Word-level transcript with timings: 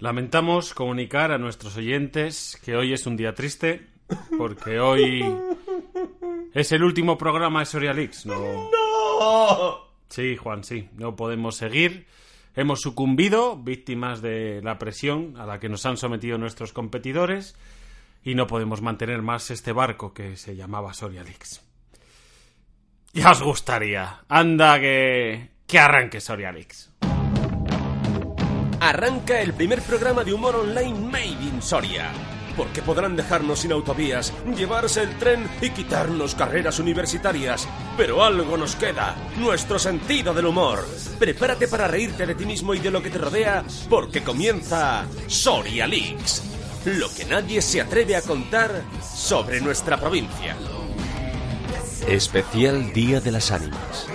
Lamentamos 0.00 0.72
comunicar 0.72 1.30
a 1.30 1.36
nuestros 1.36 1.76
oyentes 1.76 2.58
que 2.64 2.74
hoy 2.74 2.94
es 2.94 3.06
un 3.06 3.18
día 3.18 3.34
triste, 3.34 3.86
porque 4.38 4.80
hoy 4.80 5.22
es 6.54 6.72
el 6.72 6.82
último 6.82 7.18
programa 7.18 7.60
de 7.60 7.66
Sorialix. 7.66 8.24
No. 8.24 8.70
¡No! 8.70 9.78
Sí, 10.08 10.38
Juan, 10.38 10.64
sí, 10.64 10.88
no 10.96 11.16
podemos 11.16 11.56
seguir. 11.56 12.06
Hemos 12.56 12.80
sucumbido, 12.80 13.58
víctimas 13.58 14.22
de 14.22 14.62
la 14.62 14.78
presión 14.78 15.36
a 15.36 15.44
la 15.44 15.60
que 15.60 15.68
nos 15.68 15.84
han 15.84 15.98
sometido 15.98 16.38
nuestros 16.38 16.72
competidores, 16.72 17.54
y 18.24 18.34
no 18.34 18.46
podemos 18.46 18.80
mantener 18.80 19.20
más 19.20 19.50
este 19.50 19.72
barco 19.72 20.14
que 20.14 20.38
se 20.38 20.56
llamaba 20.56 20.94
Sorialix. 20.94 21.62
Ya 23.12 23.32
os 23.32 23.42
gustaría. 23.42 24.24
Anda 24.28 24.80
que. 24.80 25.50
que 25.66 25.78
arranque 25.78 26.22
Sorialix. 26.22 26.89
Arranca 28.80 29.42
el 29.42 29.52
primer 29.52 29.82
programa 29.82 30.24
de 30.24 30.32
humor 30.32 30.56
online 30.56 30.98
Made 30.98 31.26
in 31.26 31.60
Soria. 31.60 32.10
Porque 32.56 32.80
podrán 32.80 33.14
dejarnos 33.14 33.60
sin 33.60 33.72
autovías, 33.72 34.32
llevarse 34.56 35.02
el 35.02 35.18
tren 35.18 35.46
y 35.60 35.68
quitarnos 35.68 36.34
carreras 36.34 36.78
universitarias. 36.78 37.68
Pero 37.98 38.24
algo 38.24 38.56
nos 38.56 38.76
queda, 38.76 39.16
nuestro 39.36 39.78
sentido 39.78 40.32
del 40.32 40.46
humor. 40.46 40.88
Prepárate 41.18 41.68
para 41.68 41.88
reírte 41.88 42.26
de 42.26 42.34
ti 42.34 42.46
mismo 42.46 42.72
y 42.72 42.78
de 42.78 42.90
lo 42.90 43.02
que 43.02 43.10
te 43.10 43.18
rodea, 43.18 43.64
porque 43.90 44.22
comienza 44.22 45.04
Soria 45.26 45.86
Leaks. 45.86 46.42
Lo 46.86 47.12
que 47.14 47.26
nadie 47.26 47.60
se 47.60 47.82
atreve 47.82 48.16
a 48.16 48.22
contar 48.22 48.82
sobre 49.02 49.60
nuestra 49.60 50.00
provincia. 50.00 50.56
Especial 52.08 52.94
Día 52.94 53.20
de 53.20 53.30
las 53.30 53.50
Ánimas. 53.50 54.06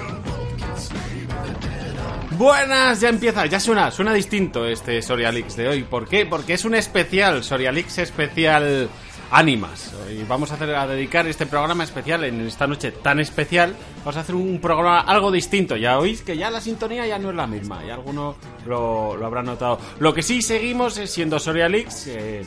Buenas, 2.38 3.00
ya 3.00 3.10
empieza, 3.10 3.46
ya 3.46 3.62
suena, 3.62 3.92
suena 3.92 4.14
distinto 4.14 4.66
este 4.66 5.02
Sorialix 5.02 5.56
de 5.56 5.70
hoy. 5.70 5.84
¿Por 5.84 6.08
qué? 6.08 6.26
Porque 6.26 6.54
es 6.54 6.66
un 6.66 6.76
especial, 6.76 7.44
Sorialix 7.46 7.98
especial 8.00 8.90
Ánimas. 9.32 9.94
Y 10.12 10.24
vamos 10.24 10.52
a, 10.52 10.56
hacer, 10.56 10.70
dedicar 10.90 11.28
este 11.28 11.46
programa 11.46 11.86
especial 11.86 12.26
en 12.26 12.42
esta 12.42 12.68
noche 12.68 12.92
tan 12.92 13.22
especial. 13.22 13.74
Vamos 14.00 14.18
a 14.18 14.20
hacer 14.20 14.36
un 14.36 14.60
programa 14.60 15.00
algo 15.00 15.32
distinto. 15.32 15.78
Ya 15.78 15.98
oís 15.98 16.24
que 16.24 16.36
ya 16.36 16.50
la 16.50 16.60
sintonía 16.60 17.08
ya 17.08 17.18
no 17.20 17.30
es 17.30 17.36
la 17.36 17.48
misma. 17.48 17.86
Y 17.86 17.90
alguno 17.90 18.36
lo, 18.66 19.14
habrá 19.26 19.42
notado. 19.42 19.80
Lo 20.00 20.14
que 20.14 20.22
sí 20.22 20.42
seguimos 20.42 20.98
es 20.98 21.12
siendo 21.12 21.40
Sorialix. 21.40 22.08
Eh, 22.08 22.46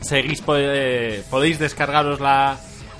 seguís, 0.00 0.40
podéis 0.40 1.58
descargaros 1.58 2.20
la, 2.20 2.58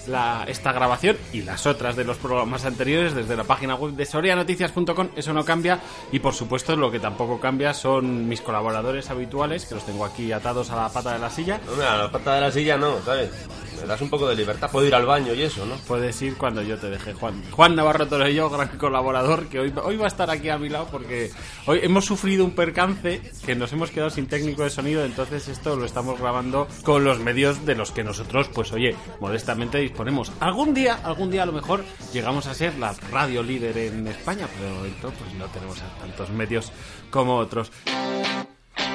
la- 0.09 0.45
esta 0.49 0.73
grabación 0.73 1.17
y 1.33 1.43
las 1.43 1.67
otras 1.67 1.97
de 1.97 2.05
los 2.05 2.17
programas 2.19 2.65
anteriores 2.65 3.15
desde 3.15 3.37
la 3.37 3.45
página 3.45 3.75
web 3.75 3.93
de 3.93 4.07
sorianoticias.com, 4.07 5.09
eso 5.17 5.33
no 5.33 5.45
cambia 5.45 5.81
y 6.13 6.19
por 6.19 6.35
supuesto 6.35 6.77
lo 6.77 6.91
que 6.91 7.01
tampoco 7.01 7.39
cambia 7.41 7.75
son 7.75 8.29
mis 8.29 8.41
colaboradores 8.41 9.11
habituales, 9.11 9.67
que 9.67 9.75
los 9.75 9.85
tengo 9.85 10.05
aquí 10.05 10.33
atados 10.33 10.71
a 10.71 10.77
la 10.77 10.89
pata 10.89 11.13
de 11.13 11.19
la 11.19 11.31
silla. 11.31 11.61
Hombre, 11.71 11.87
a 11.87 11.97
la 11.97 12.11
pata 12.13 12.35
de 12.37 12.41
la 12.41 12.51
silla 12.53 12.77
no, 12.77 13.01
¿sabes? 13.05 13.31
Me 13.81 13.87
das 13.87 14.01
un 14.01 14.11
poco 14.11 14.29
de 14.29 14.37
libertad, 14.37 14.71
puedo 14.71 14.87
ir 14.87 14.95
al 14.95 15.07
baño 15.07 15.35
y 15.35 15.43
eso, 15.43 15.65
¿no? 15.67 15.77
Puedes 15.87 16.21
ir 16.23 16.37
cuando 16.37 16.63
yo 16.63 16.79
te 16.79 16.91
deje, 16.91 17.15
Juan. 17.15 17.43
Juan 17.51 17.75
Navarro 17.75 18.07
Torello, 18.07 18.51
gran 18.51 18.69
colaborador, 18.79 19.47
que 19.47 19.61
hoy, 19.61 19.73
hoy 19.83 19.97
va 19.97 20.05
a 20.05 20.09
estar 20.09 20.31
aquí 20.31 20.49
a 20.49 20.59
mi 20.59 20.69
lado 20.69 20.89
porque 20.91 21.31
hoy 21.67 21.81
hemos 21.83 22.05
sufrido 22.05 22.45
un 22.45 22.53
percance 22.53 23.23
que 23.45 23.55
nos 23.55 23.73
hemos 23.73 23.91
quedado 23.91 24.11
sin 24.11 24.27
técnico 24.27 24.63
de 24.63 24.71
sonido, 24.71 25.05
entonces 25.05 25.49
esto 25.49 25.77
lo 25.77 25.85
estamos 25.85 26.21
grabando 26.21 26.69
con 26.85 27.05
los 27.05 27.19
medios 27.21 27.65
de 27.65 27.75
los 27.75 27.91
que 27.91 28.05
nosotros, 28.05 28.49
pues 28.49 28.73
oye, 28.73 28.95
modestamente 29.21 29.79
disponemos. 29.79 30.33
Algún 30.41 30.75
día, 30.75 31.01
algún 31.03 31.31
día 31.31 31.45
a 31.45 31.47
lo 31.47 31.53
mejor 31.53 31.85
llegamos 32.13 32.47
a 32.47 32.55
ser 32.55 32.77
la 32.79 32.95
radio 33.11 33.43
líder 33.43 33.77
en 33.79 34.07
España, 34.07 34.47
pero 34.55 34.69
de 34.69 34.75
momento 34.75 35.13
pues 35.19 35.35
no 35.35 35.47
tenemos 35.47 35.79
tantos 36.01 36.31
medios 36.31 36.73
como 37.11 37.37
otros. 37.37 37.71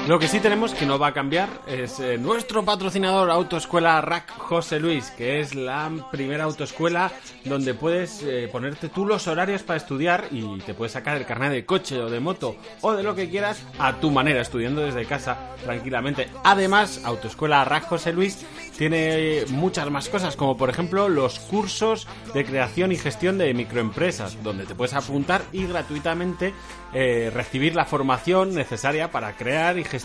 Lo 0.06 0.20
que 0.20 0.28
sí 0.28 0.38
tenemos 0.38 0.72
que 0.72 0.86
no 0.86 1.00
va 1.00 1.08
a 1.08 1.12
cambiar 1.12 1.48
es 1.66 1.98
eh, 1.98 2.16
nuestro 2.16 2.64
patrocinador 2.64 3.28
Autoescuela 3.28 4.00
Rack 4.00 4.38
José 4.38 4.78
Luis, 4.78 5.10
que 5.10 5.40
es 5.40 5.56
la 5.56 5.90
primera 6.12 6.44
autoescuela 6.44 7.10
donde 7.44 7.74
puedes 7.74 8.22
eh, 8.22 8.48
ponerte 8.52 8.88
tú 8.88 9.04
los 9.04 9.26
horarios 9.26 9.64
para 9.64 9.78
estudiar 9.78 10.28
y 10.30 10.60
te 10.60 10.74
puedes 10.74 10.92
sacar 10.92 11.16
el 11.16 11.26
carnet 11.26 11.50
de 11.50 11.66
coche 11.66 12.00
o 12.00 12.08
de 12.08 12.20
moto 12.20 12.54
o 12.82 12.92
de 12.92 13.02
lo 13.02 13.16
que 13.16 13.28
quieras 13.28 13.60
a 13.80 13.94
tu 13.94 14.12
manera, 14.12 14.42
estudiando 14.42 14.82
desde 14.82 15.06
casa 15.06 15.56
tranquilamente. 15.64 16.28
Además, 16.44 17.00
Autoescuela 17.04 17.64
Rack 17.64 17.88
José 17.88 18.12
Luis 18.12 18.46
tiene 18.78 19.44
muchas 19.48 19.90
más 19.90 20.08
cosas, 20.08 20.36
como 20.36 20.56
por 20.56 20.70
ejemplo 20.70 21.08
los 21.08 21.40
cursos 21.40 22.06
de 22.32 22.44
creación 22.44 22.92
y 22.92 22.96
gestión 22.96 23.38
de 23.38 23.52
microempresas, 23.54 24.40
donde 24.44 24.66
te 24.66 24.76
puedes 24.76 24.94
apuntar 24.94 25.42
y 25.50 25.66
gratuitamente 25.66 26.54
eh, 26.92 27.30
recibir 27.34 27.74
la 27.74 27.86
formación 27.86 28.54
necesaria 28.54 29.10
para 29.10 29.36
crear 29.36 29.78
y 29.78 29.82
gestionar 29.82 29.95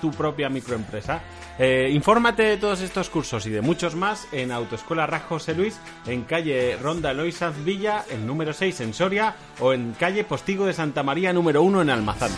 tu 0.00 0.10
propia 0.10 0.48
microempresa. 0.48 1.20
Eh, 1.58 1.90
infórmate 1.92 2.42
de 2.42 2.56
todos 2.56 2.80
estos 2.80 3.10
cursos 3.10 3.46
y 3.46 3.50
de 3.50 3.60
muchos 3.60 3.94
más 3.94 4.28
en 4.32 4.52
Autoescuela 4.52 5.06
Rack 5.06 5.28
José 5.28 5.54
Luis, 5.54 5.78
en 6.06 6.22
calle 6.22 6.76
Ronda 6.80 7.10
Eloy 7.10 7.32
Sanz 7.32 7.62
Villa, 7.64 8.04
en 8.10 8.26
número 8.26 8.52
6 8.52 8.80
en 8.80 8.94
Soria, 8.94 9.34
o 9.58 9.72
en 9.72 9.92
calle 9.92 10.24
Postigo 10.24 10.66
de 10.66 10.72
Santa 10.72 11.02
María 11.02 11.32
número 11.32 11.62
1 11.62 11.82
en 11.82 11.90
Almazán. 11.90 12.30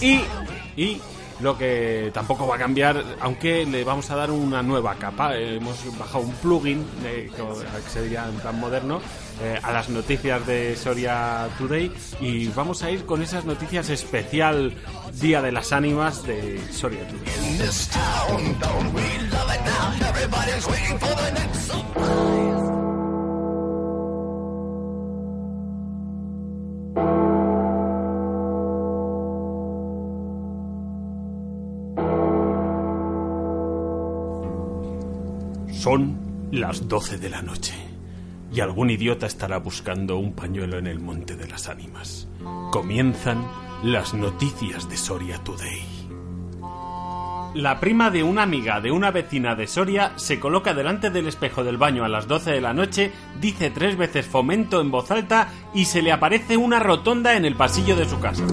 Y, 0.00 0.20
y 0.76 1.00
lo 1.40 1.56
que 1.56 2.10
tampoco 2.12 2.46
va 2.46 2.56
a 2.56 2.58
cambiar, 2.58 3.02
aunque 3.20 3.64
le 3.64 3.82
vamos 3.82 4.10
a 4.10 4.16
dar 4.16 4.30
una 4.30 4.62
nueva 4.62 4.94
capa, 4.96 5.36
eh, 5.36 5.56
hemos 5.56 5.98
bajado 5.98 6.24
un 6.24 6.32
plugin, 6.32 6.86
eh, 7.04 7.30
que 7.34 7.42
que 7.82 7.90
sería 7.90 8.28
en 8.28 8.60
moderno, 8.60 9.00
eh, 9.42 9.58
a 9.62 9.72
las 9.72 9.88
noticias 9.88 10.46
de 10.46 10.76
Soria 10.76 11.48
Today 11.58 11.90
y 12.20 12.48
vamos 12.48 12.82
a 12.82 12.90
ir 12.90 13.06
con 13.06 13.22
esas 13.22 13.44
noticias 13.44 13.88
especial 13.88 14.74
Día 15.20 15.40
de 15.40 15.50
las 15.50 15.72
Ánimas 15.72 16.24
de 16.24 16.60
Soria 16.70 17.06
Today. 17.08 17.58
Son 35.72 36.48
las 36.52 36.86
12 36.86 37.16
de 37.16 37.30
la 37.30 37.40
noche 37.40 37.89
y 38.52 38.60
algún 38.60 38.90
idiota 38.90 39.26
estará 39.26 39.58
buscando 39.58 40.16
un 40.16 40.32
pañuelo 40.32 40.78
en 40.78 40.86
el 40.86 41.00
Monte 41.00 41.36
de 41.36 41.48
las 41.48 41.68
Ánimas. 41.68 42.28
Comienzan 42.72 43.46
las 43.82 44.14
noticias 44.14 44.88
de 44.88 44.96
Soria 44.96 45.38
Today. 45.38 46.00
La 47.54 47.80
prima 47.80 48.10
de 48.10 48.22
una 48.22 48.42
amiga 48.42 48.80
de 48.80 48.92
una 48.92 49.10
vecina 49.10 49.56
de 49.56 49.66
Soria 49.66 50.12
se 50.16 50.38
coloca 50.38 50.72
delante 50.72 51.10
del 51.10 51.26
espejo 51.26 51.64
del 51.64 51.78
baño 51.78 52.04
a 52.04 52.08
las 52.08 52.28
12 52.28 52.52
de 52.52 52.60
la 52.60 52.72
noche, 52.72 53.10
dice 53.40 53.70
tres 53.70 53.96
veces 53.96 54.26
fomento 54.26 54.80
en 54.80 54.92
voz 54.92 55.10
alta 55.10 55.48
y 55.74 55.86
se 55.86 56.00
le 56.00 56.12
aparece 56.12 56.56
una 56.56 56.78
rotonda 56.78 57.36
en 57.36 57.44
el 57.44 57.56
pasillo 57.56 57.96
de 57.96 58.08
su 58.08 58.20
casa. 58.20 58.44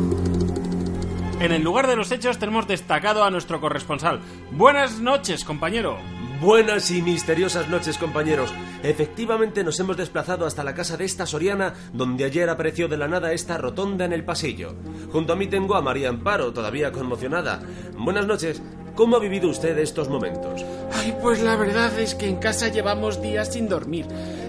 En 1.40 1.52
el 1.52 1.62
lugar 1.62 1.86
de 1.86 1.96
los 1.96 2.12
hechos 2.12 2.40
tenemos 2.40 2.68
destacado 2.68 3.24
a 3.24 3.30
nuestro 3.30 3.62
corresponsal. 3.62 4.20
Buenas 4.52 5.00
noches, 5.00 5.44
compañero. 5.44 6.00
Buenas 6.40 6.92
y 6.92 7.02
misteriosas 7.02 7.68
noches, 7.68 7.98
compañeros. 7.98 8.54
Efectivamente 8.84 9.64
nos 9.64 9.80
hemos 9.80 9.98
desplazado 9.98 10.46
hasta 10.46 10.64
la 10.64 10.76
casa 10.76 10.96
de 10.96 11.04
esta 11.06 11.26
soriana, 11.26 11.74
donde 11.94 12.26
ayer 12.26 12.48
apareció 12.48 12.88
de 12.88 12.96
la 12.96 13.08
nada 13.08 13.34
esta 13.34 13.58
rotonda 13.58 14.06
en 14.06 14.14
el 14.14 14.24
pasillo. 14.24 14.76
Junto 15.12 15.34
a 15.34 15.36
mí 15.36 15.48
tengo 15.48 15.76
a 15.76 15.82
María 15.82 16.10
Amparo, 16.10 16.54
todavía 16.54 16.92
conmocionada. 16.92 17.62
Buenas 17.98 18.28
noches. 18.28 18.62
¿Cómo 18.94 19.16
ha 19.16 19.20
vivido 19.20 19.50
usted 19.50 19.78
estos 19.80 20.10
momentos? 20.10 20.64
Ay, 20.94 21.16
pues 21.22 21.42
la 21.42 21.56
verdad 21.56 22.00
es 22.00 22.14
que 22.14 22.28
en 22.28 22.38
casa 22.38 22.68
llevamos 22.68 23.20
días 23.20 23.54
sin 23.54 23.68
dormir. 23.68 24.06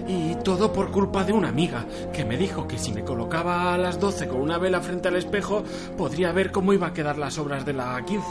Y 0.07 0.35
todo 0.43 0.71
por 0.71 0.91
culpa 0.91 1.23
de 1.23 1.33
una 1.33 1.49
amiga, 1.49 1.85
que 2.13 2.23
me 2.23 2.37
dijo 2.37 2.67
que 2.67 2.77
si 2.77 2.91
me 2.91 3.03
colocaba 3.03 3.73
a 3.73 3.77
las 3.79 3.99
12 3.99 4.27
con 4.27 4.41
una 4.41 4.59
vela 4.59 4.81
frente 4.81 5.07
al 5.07 5.15
espejo, 5.15 5.63
podría 5.97 6.31
ver 6.33 6.51
cómo 6.51 6.73
iba 6.73 6.87
a 6.87 6.93
quedar 6.93 7.17
las 7.17 7.39
obras 7.39 7.65
de 7.65 7.73
la 7.73 8.03
15. 8.05 8.27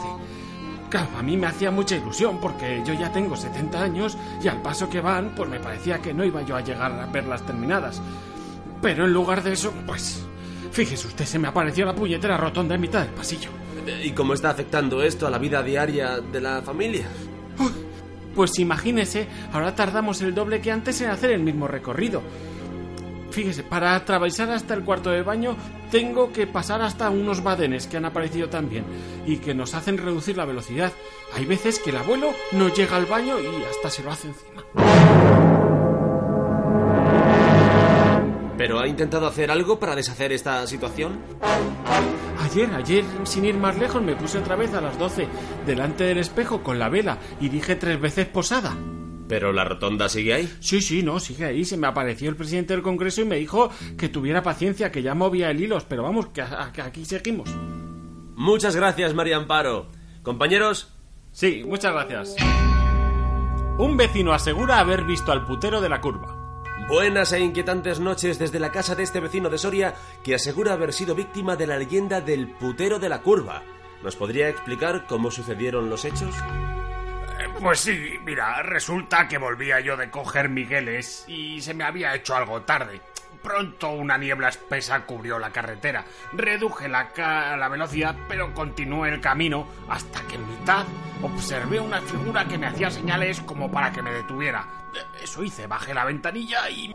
Claro, 0.89 1.09
a 1.17 1.21
mí 1.21 1.37
me 1.37 1.47
hacía 1.47 1.69
mucha 1.69 1.95
ilusión 1.95 2.39
porque 2.39 2.81
yo 2.83 2.93
ya 2.93 3.11
tengo 3.11 3.35
70 3.35 3.81
años 3.81 4.17
y 4.41 4.47
al 4.47 4.61
paso 4.61 4.89
que 4.89 5.01
van, 5.01 5.35
pues 5.35 5.47
me 5.47 5.59
parecía 5.59 5.99
que 5.99 6.13
no 6.13 6.25
iba 6.25 6.41
yo 6.41 6.55
a 6.55 6.61
llegar 6.61 6.91
a 6.91 7.05
verlas 7.05 7.45
terminadas. 7.45 8.01
Pero 8.81 9.05
en 9.05 9.13
lugar 9.13 9.43
de 9.43 9.53
eso, 9.53 9.71
pues... 9.85 10.25
Fíjese 10.71 11.07
usted, 11.07 11.25
se 11.25 11.39
me 11.39 11.47
apareció 11.47 11.85
la 11.85 11.95
puñetera 11.95 12.37
rotonda 12.37 12.75
en 12.75 12.81
mitad 12.81 13.01
del 13.01 13.13
pasillo. 13.13 13.49
¿Y 14.03 14.11
cómo 14.11 14.33
está 14.33 14.51
afectando 14.51 15.01
esto 15.01 15.25
a 15.25 15.29
la 15.29 15.37
vida 15.37 15.63
diaria 15.63 16.19
de 16.19 16.41
la 16.41 16.61
familia? 16.61 17.07
Pues 18.35 18.57
imagínese, 18.59 19.27
ahora 19.51 19.75
tardamos 19.75 20.21
el 20.21 20.33
doble 20.33 20.61
que 20.61 20.71
antes 20.71 21.01
en 21.01 21.09
hacer 21.09 21.31
el 21.31 21.41
mismo 21.41 21.67
recorrido. 21.67 22.21
Fíjese, 23.31 23.63
para 23.63 23.95
atravesar 23.95 24.49
hasta 24.49 24.73
el 24.73 24.83
cuarto 24.83 25.11
de 25.11 25.21
baño 25.21 25.55
tengo 25.91 26.31
que 26.31 26.47
pasar 26.47 26.81
hasta 26.81 27.09
unos 27.09 27.43
badenes 27.43 27.87
que 27.87 27.97
han 27.97 28.05
aparecido 28.05 28.49
también 28.49 28.85
y 29.25 29.37
que 29.37 29.53
nos 29.53 29.73
hacen 29.73 29.97
reducir 29.97 30.37
la 30.37 30.45
velocidad. 30.45 30.91
Hay 31.35 31.45
veces 31.45 31.79
que 31.79 31.91
el 31.91 31.97
abuelo 31.97 32.33
no 32.51 32.73
llega 32.73 32.95
al 32.97 33.05
baño 33.05 33.39
y 33.39 33.63
hasta 33.63 33.89
se 33.89 34.03
lo 34.03 34.11
hace 34.11 34.29
encima. 34.29 34.63
¿Pero 38.57 38.79
ha 38.79 38.87
intentado 38.87 39.25
hacer 39.25 39.51
algo 39.51 39.79
para 39.79 39.95
deshacer 39.95 40.33
esta 40.33 40.67
situación? 40.67 41.19
Ayer, 42.43 42.69
ayer, 42.73 43.05
sin 43.23 43.45
ir 43.45 43.55
más 43.55 43.77
lejos, 43.77 44.01
me 44.01 44.15
puse 44.15 44.37
otra 44.37 44.55
vez 44.55 44.73
a 44.73 44.81
las 44.81 44.97
12 44.99 45.27
delante 45.65 46.03
del 46.03 46.17
espejo 46.17 46.61
con 46.61 46.77
la 46.77 46.89
vela 46.89 47.19
y 47.39 47.47
dije 47.47 47.75
tres 47.75 48.01
veces 48.01 48.27
posada. 48.27 48.75
¿Pero 49.29 49.53
la 49.53 49.63
rotonda 49.63 50.09
sigue 50.09 50.33
ahí? 50.33 50.53
Sí, 50.59 50.81
sí, 50.81 51.03
no, 51.03 51.19
sigue 51.21 51.45
ahí. 51.45 51.63
Se 51.63 51.77
me 51.77 51.87
apareció 51.87 52.29
el 52.29 52.35
presidente 52.35 52.73
del 52.73 52.81
Congreso 52.81 53.21
y 53.21 53.25
me 53.25 53.37
dijo 53.37 53.69
que 53.97 54.09
tuviera 54.09 54.43
paciencia, 54.43 54.91
que 54.91 55.01
ya 55.03 55.13
movía 55.15 55.49
el 55.51 55.61
hilos, 55.61 55.85
pero 55.87 56.03
vamos, 56.03 56.27
que, 56.29 56.41
a- 56.41 56.71
que 56.73 56.81
aquí 56.81 57.05
seguimos. 57.05 57.49
Muchas 58.35 58.75
gracias, 58.75 59.13
María 59.13 59.37
Amparo. 59.37 59.87
Compañeros, 60.23 60.91
Sí, 61.31 61.63
muchas 61.65 61.93
gracias. 61.93 62.35
Un 63.77 63.95
vecino 63.97 64.33
asegura 64.33 64.79
haber 64.79 65.03
visto 65.05 65.31
al 65.31 65.45
putero 65.45 65.79
de 65.79 65.89
la 65.89 66.01
curva. 66.01 66.35
buenas 66.87 67.31
e 67.33 67.39
inquietantes 67.39 67.99
noches 67.99 68.39
desde 68.39 68.59
la 68.59 68.71
casa 68.71 68.95
de 68.95 69.03
este 69.03 69.19
vecino 69.19 69.47
de 69.49 69.59
Soria 69.59 69.93
que 70.23 70.33
asegura 70.33 70.73
haber 70.73 70.91
sido 70.91 71.13
víctima 71.13 71.55
de 71.55 71.67
la 71.67 71.77
leyenda 71.77 72.19
del 72.19 72.49
putero 72.49 72.97
de 72.97 73.09
la 73.09 73.21
curva. 73.21 73.61
¿Nos 74.03 74.15
podría 74.15 74.49
explicar 74.49 75.05
cómo 75.07 75.29
sucedieron 75.29 75.89
los 75.91 76.03
hechos? 76.03 76.33
Pues 77.61 77.81
sí, 77.81 78.17
mira, 78.23 78.63
resulta 78.63 79.27
que 79.27 79.37
volvía 79.37 79.81
yo 79.81 79.97
de 79.97 80.09
coger 80.09 80.47
Migueles 80.47 81.25
y 81.27 81.59
se 81.59 81.73
me 81.73 81.83
había 81.83 82.15
hecho 82.15 82.33
algo 82.33 82.61
tarde. 82.61 83.01
Pronto 83.43 83.91
una 83.91 84.17
niebla 84.17 84.47
espesa 84.47 85.05
cubrió 85.05 85.37
la 85.37 85.51
carretera. 85.51 86.05
Reduje 86.31 86.87
la, 86.87 87.09
la 87.57 87.67
velocidad, 87.67 88.15
pero 88.29 88.53
continué 88.53 89.09
el 89.09 89.19
camino 89.19 89.67
hasta 89.89 90.21
que 90.21 90.35
en 90.35 90.47
mitad 90.47 90.85
observé 91.21 91.81
una 91.81 92.01
figura 92.01 92.45
que 92.45 92.57
me 92.57 92.67
hacía 92.67 92.89
señales 92.89 93.41
como 93.41 93.69
para 93.69 93.91
que 93.91 94.01
me 94.01 94.11
detuviera. 94.11 94.65
Eso 95.21 95.43
hice, 95.43 95.67
bajé 95.67 95.93
la 95.93 96.05
ventanilla 96.05 96.69
y 96.69 96.93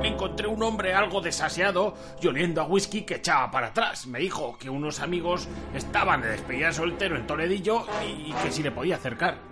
me 0.00 0.08
encontré 0.08 0.46
un 0.46 0.62
hombre 0.62 0.94
algo 0.94 1.20
desasiado 1.20 1.94
y 2.20 2.26
oliendo 2.26 2.62
a 2.62 2.64
whisky 2.64 3.02
que 3.02 3.16
echaba 3.16 3.50
para 3.50 3.68
atrás. 3.68 4.06
Me 4.06 4.20
dijo 4.20 4.56
que 4.58 4.70
unos 4.70 5.00
amigos 5.00 5.48
estaban 5.74 6.22
de 6.22 6.30
despedida 6.30 6.68
de 6.68 6.72
soltero 6.72 7.14
en 7.16 7.26
Toledillo 7.26 7.86
y 8.06 8.32
que 8.42 8.50
si 8.50 8.62
le 8.62 8.70
podía 8.70 8.96
acercar. 8.96 9.51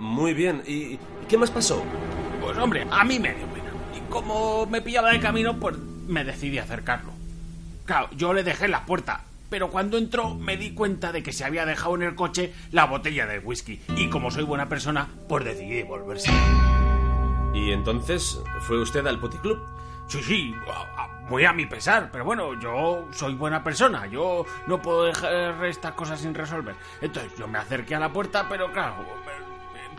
Muy 0.00 0.32
bien, 0.32 0.62
¿y 0.66 0.98
qué 1.28 1.36
más 1.36 1.50
pasó? 1.50 1.84
Pues 2.40 2.56
hombre, 2.56 2.86
a 2.90 3.04
mí 3.04 3.18
me 3.18 3.34
dio 3.34 3.46
pena. 3.48 3.70
Y 3.94 4.00
como 4.10 4.64
me 4.64 4.80
pillaba 4.80 5.10
de 5.10 5.20
camino, 5.20 5.60
pues 5.60 5.76
me 6.08 6.24
decidí 6.24 6.56
acercarlo. 6.56 7.12
Claro, 7.84 8.08
yo 8.16 8.32
le 8.32 8.42
dejé 8.42 8.64
en 8.64 8.70
la 8.70 8.86
puerta, 8.86 9.24
pero 9.50 9.68
cuando 9.68 9.98
entró 9.98 10.34
me 10.34 10.56
di 10.56 10.72
cuenta 10.72 11.12
de 11.12 11.22
que 11.22 11.34
se 11.34 11.44
había 11.44 11.66
dejado 11.66 11.96
en 11.96 12.02
el 12.02 12.14
coche 12.14 12.54
la 12.72 12.86
botella 12.86 13.26
de 13.26 13.40
whisky. 13.40 13.78
Y 13.94 14.08
como 14.08 14.30
soy 14.30 14.44
buena 14.44 14.70
persona, 14.70 15.06
pues 15.28 15.44
decidí 15.44 15.82
volverse. 15.82 16.30
¿Y 17.52 17.72
entonces 17.72 18.40
fue 18.60 18.80
usted 18.80 19.06
al 19.06 19.20
puticlub? 19.20 19.58
Sí, 20.08 20.22
sí, 20.22 20.54
muy 21.28 21.44
a 21.44 21.52
mi 21.52 21.66
pesar, 21.66 22.08
pero 22.10 22.24
bueno, 22.24 22.58
yo 22.58 23.06
soy 23.12 23.34
buena 23.34 23.62
persona, 23.62 24.06
yo 24.06 24.46
no 24.66 24.80
puedo 24.80 25.04
dejar 25.04 25.62
estas 25.66 25.92
cosas 25.92 26.20
sin 26.20 26.34
resolver. 26.34 26.74
Entonces 27.02 27.32
yo 27.38 27.46
me 27.46 27.58
acerqué 27.58 27.96
a 27.96 28.00
la 28.00 28.10
puerta, 28.10 28.46
pero 28.48 28.72
claro, 28.72 28.94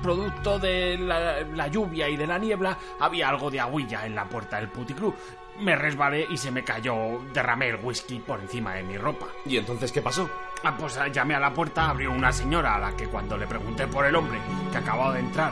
producto 0.01 0.59
de 0.59 0.98
la, 0.98 1.42
la 1.42 1.68
lluvia 1.68 2.09
y 2.09 2.18
de 2.18 2.27
la 2.27 2.38
niebla, 2.38 2.77
había 3.00 3.30
algo 3.30 3.50
de 3.50 3.59
agüilla 3.59 4.06
en 4.06 4.15
la 4.15 4.25
puerta 4.25 4.57
del 4.57 4.69
puticlub. 4.69 5.15
Me 5.59 5.75
resbalé 5.75 6.25
y 6.30 6.38
se 6.38 6.50
me 6.50 6.63
cayó, 6.63 7.21
derramé 7.33 7.69
el 7.69 7.75
whisky 7.75 8.19
por 8.19 8.39
encima 8.39 8.74
de 8.74 8.83
mi 8.83 8.98
ropa. 8.98 9.27
¿Y 9.45 9.57
entonces 9.57 9.92
qué 9.92 10.01
pasó? 10.01 10.30
Ah, 10.63 10.75
pues 10.77 10.98
ah, 10.98 11.07
llamé 11.07 11.36
a 11.36 11.39
la 11.39 11.53
puerta, 11.53 11.89
abrió 11.89 12.12
una 12.12 12.31
señora 12.31 12.75
a 12.75 12.80
la 12.80 12.95
que 12.95 13.07
cuando 13.07 13.38
le 13.38 13.48
pregunté 13.48 13.88
por 13.88 14.06
el 14.06 14.15
hombre 14.15 14.39
que 14.71 14.77
acababa 14.77 15.13
de 15.13 15.19
entrar, 15.19 15.51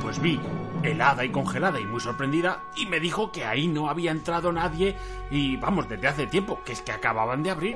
pues 0.00 0.20
vi 0.20 0.40
helada 0.82 1.24
y 1.24 1.30
congelada 1.30 1.80
y 1.80 1.86
muy 1.86 2.00
sorprendida, 2.00 2.62
y 2.76 2.86
me 2.86 3.00
dijo 3.00 3.32
que 3.32 3.44
ahí 3.44 3.66
no 3.66 3.88
había 3.88 4.10
entrado 4.10 4.52
nadie 4.52 4.96
y 5.30 5.56
vamos, 5.56 5.88
desde 5.88 6.08
hace 6.08 6.26
tiempo, 6.26 6.60
que 6.64 6.72
es 6.72 6.82
que 6.82 6.92
acababan 6.92 7.42
de 7.42 7.50
abrir. 7.50 7.74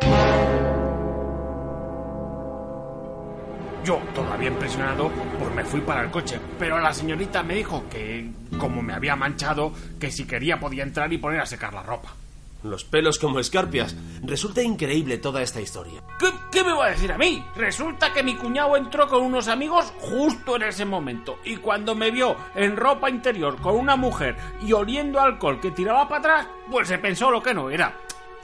Yo, 3.88 4.02
todavía 4.14 4.48
impresionado, 4.48 5.10
pues 5.38 5.50
me 5.54 5.64
fui 5.64 5.80
para 5.80 6.02
el 6.02 6.10
coche, 6.10 6.38
pero 6.58 6.78
la 6.78 6.92
señorita 6.92 7.42
me 7.42 7.54
dijo 7.54 7.84
que, 7.88 8.30
como 8.58 8.82
me 8.82 8.92
había 8.92 9.16
manchado, 9.16 9.72
que 9.98 10.10
si 10.10 10.26
quería 10.26 10.60
podía 10.60 10.82
entrar 10.82 11.10
y 11.10 11.16
poner 11.16 11.40
a 11.40 11.46
secar 11.46 11.72
la 11.72 11.82
ropa. 11.82 12.14
Los 12.62 12.84
pelos 12.84 13.18
como 13.18 13.40
escarpias. 13.40 13.96
Resulta 14.22 14.60
increíble 14.60 15.16
toda 15.16 15.40
esta 15.40 15.62
historia. 15.62 16.02
¿Qué, 16.18 16.26
qué 16.52 16.64
me 16.64 16.74
va 16.74 16.84
a 16.84 16.90
decir 16.90 17.10
a 17.10 17.16
mí? 17.16 17.42
Resulta 17.56 18.12
que 18.12 18.22
mi 18.22 18.34
cuñado 18.34 18.76
entró 18.76 19.08
con 19.08 19.22
unos 19.22 19.48
amigos 19.48 19.90
justo 20.00 20.56
en 20.56 20.64
ese 20.64 20.84
momento 20.84 21.38
y 21.46 21.56
cuando 21.56 21.94
me 21.94 22.10
vio 22.10 22.36
en 22.56 22.76
ropa 22.76 23.08
interior 23.08 23.56
con 23.58 23.74
una 23.74 23.96
mujer 23.96 24.36
y 24.60 24.70
oliendo 24.74 25.18
alcohol 25.18 25.60
que 25.62 25.70
tiraba 25.70 26.06
para 26.06 26.18
atrás, 26.18 26.48
pues 26.70 26.88
se 26.88 26.98
pensó 26.98 27.30
lo 27.30 27.42
que 27.42 27.54
no 27.54 27.70
era. 27.70 27.94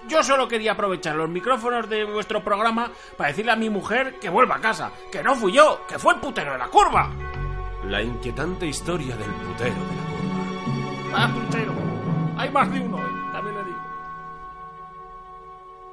Yo 0.09 0.23
solo 0.23 0.47
quería 0.47 0.73
aprovechar 0.73 1.17
los 1.17 1.29
micrófonos 1.29 1.89
de 1.89 2.05
vuestro 2.05 2.45
programa 2.45 2.91
para 3.17 3.31
decirle 3.31 3.53
a 3.53 3.57
mi 3.57 3.71
mujer 3.71 4.19
que 4.21 4.29
vuelva 4.29 4.57
a 4.57 4.61
casa, 4.61 4.91
que 5.11 5.23
no 5.23 5.35
fui 5.35 5.53
yo, 5.53 5.81
que 5.89 5.99
fue 5.99 6.15
el 6.15 6.21
putero 6.21 6.53
de 6.53 6.59
la 6.59 6.69
curva. 6.69 7.11
La 7.89 8.03
inquietante 8.03 8.67
historia 8.67 9.17
del 9.17 9.31
putero 9.31 9.75
de 9.75 9.97
la 9.97 10.05
curva. 10.05 11.17
Ah, 11.17 11.33
putero. 11.33 11.73
Hay 12.37 12.51
más 12.51 12.71
de 12.73 12.81
uno, 12.81 12.99
eh, 12.99 13.11
también 13.33 13.57
le 13.57 13.65
digo. 13.65 13.79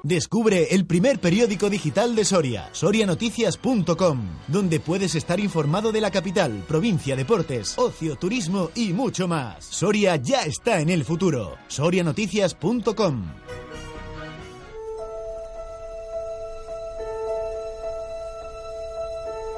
Descubre 0.03 0.67
el 0.71 0.87
primer 0.87 1.19
periódico 1.19 1.69
digital 1.69 2.15
de 2.15 2.25
Soria, 2.25 2.69
sorianoticias.com, 2.71 4.25
donde 4.47 4.79
puedes 4.79 5.13
estar 5.13 5.39
informado 5.39 5.91
de 5.91 6.01
la 6.01 6.09
capital, 6.09 6.63
provincia, 6.67 7.15
deportes, 7.15 7.77
ocio, 7.77 8.15
turismo 8.15 8.71
y 8.73 8.93
mucho 8.93 9.27
más. 9.27 9.63
Soria 9.63 10.15
ya 10.15 10.41
está 10.41 10.79
en 10.79 10.89
el 10.89 11.05
futuro. 11.05 11.55
sorianoticias.com. 11.67 13.25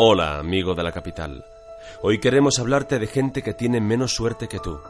Hola, 0.06 0.38
amigo 0.38 0.76
de 0.76 0.84
la 0.84 0.92
capital. 0.92 1.46
Hoy 2.02 2.20
queremos 2.20 2.60
hablarte 2.60 3.00
de 3.00 3.08
gente 3.08 3.42
que 3.42 3.54
tiene 3.54 3.80
menos 3.80 4.14
suerte 4.14 4.50
que 4.50 4.60
tú. 4.60 4.82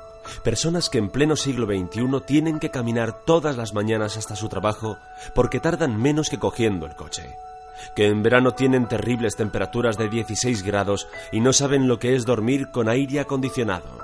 Personas 0.43 0.89
que 0.89 0.97
en 0.97 1.11
pleno 1.11 1.35
siglo 1.35 1.67
XXI 1.67 2.25
tienen 2.25 2.57
que 2.57 2.71
caminar 2.71 3.23
todas 3.23 3.55
las 3.55 3.75
mañanas 3.75 4.17
hasta 4.17 4.35
su 4.35 4.49
trabajo 4.49 4.97
porque 5.35 5.59
tardan 5.59 6.01
menos 6.01 6.31
que 6.31 6.39
cogiendo 6.39 6.87
el 6.87 6.95
coche. 6.95 7.29
Que 7.95 8.07
en 8.07 8.23
verano 8.23 8.53
tienen 8.53 8.87
terribles 8.87 9.35
temperaturas 9.35 9.99
de 9.99 10.09
16 10.09 10.63
grados 10.63 11.07
y 11.31 11.41
no 11.41 11.53
saben 11.53 11.87
lo 11.87 11.99
que 11.99 12.15
es 12.15 12.25
dormir 12.25 12.71
con 12.71 12.89
aire 12.89 13.19
acondicionado. 13.19 13.99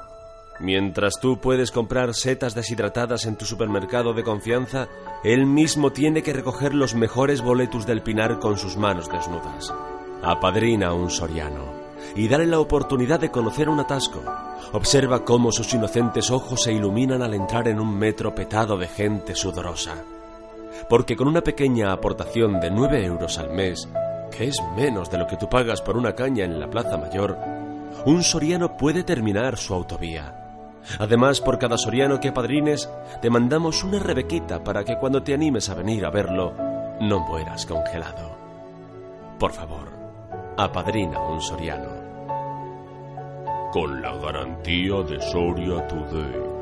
Mientras 0.59 1.19
tú 1.19 1.41
puedes 1.41 1.71
comprar 1.71 2.13
setas 2.13 2.53
deshidratadas 2.53 3.25
en 3.25 3.35
tu 3.35 3.45
supermercado 3.45 4.13
de 4.13 4.21
confianza, 4.21 4.87
él 5.23 5.47
mismo 5.47 5.91
tiene 5.91 6.21
que 6.21 6.33
recoger 6.33 6.75
los 6.75 6.93
mejores 6.93 7.41
boletus 7.41 7.87
del 7.87 8.03
pinar 8.03 8.37
con 8.37 8.59
sus 8.59 8.77
manos 8.77 9.09
desnudas. 9.11 9.73
Apadrina 10.21 10.87
a 10.87 10.93
un 10.93 11.09
soriano 11.09 11.79
y 12.15 12.27
dale 12.27 12.45
la 12.45 12.59
oportunidad 12.59 13.19
de 13.19 13.31
conocer 13.31 13.69
un 13.69 13.79
atasco. 13.79 14.21
Observa 14.73 15.23
cómo 15.23 15.51
sus 15.51 15.73
inocentes 15.73 16.29
ojos 16.31 16.63
se 16.63 16.73
iluminan 16.73 17.21
al 17.21 17.33
entrar 17.33 17.67
en 17.67 17.79
un 17.79 17.97
metro 17.97 18.35
petado 18.35 18.77
de 18.77 18.87
gente 18.87 19.35
sudorosa. 19.35 19.95
Porque 20.89 21.15
con 21.15 21.27
una 21.27 21.41
pequeña 21.41 21.91
aportación 21.91 22.59
de 22.59 22.69
9 22.69 23.05
euros 23.05 23.37
al 23.37 23.51
mes, 23.51 23.87
que 24.35 24.47
es 24.47 24.57
menos 24.75 25.09
de 25.09 25.17
lo 25.17 25.27
que 25.27 25.37
tú 25.37 25.49
pagas 25.49 25.81
por 25.81 25.97
una 25.97 26.13
caña 26.13 26.45
en 26.45 26.59
la 26.59 26.69
Plaza 26.69 26.97
Mayor, 26.97 27.37
un 28.05 28.23
soriano 28.23 28.77
puede 28.77 29.03
terminar 29.03 29.57
su 29.57 29.73
autovía. 29.73 30.35
Además, 30.99 31.41
por 31.41 31.59
cada 31.59 31.77
soriano 31.77 32.19
que 32.19 32.29
apadrines, 32.29 32.89
te 33.21 33.29
mandamos 33.29 33.83
una 33.83 33.99
rebequita 33.99 34.63
para 34.63 34.83
que 34.83 34.97
cuando 34.97 35.23
te 35.23 35.33
animes 35.33 35.69
a 35.69 35.75
venir 35.75 36.05
a 36.05 36.09
verlo, 36.09 36.53
no 37.01 37.19
mueras 37.19 37.65
congelado. 37.65 38.37
Por 39.37 39.51
favor, 39.51 39.98
apadrina 40.63 41.21
un 41.21 41.39
soriano. 41.41 41.87
Con 43.71 44.01
la 44.01 44.13
garantía 44.17 45.01
de 45.03 45.21
Soria 45.21 45.87
Today. 45.87 46.58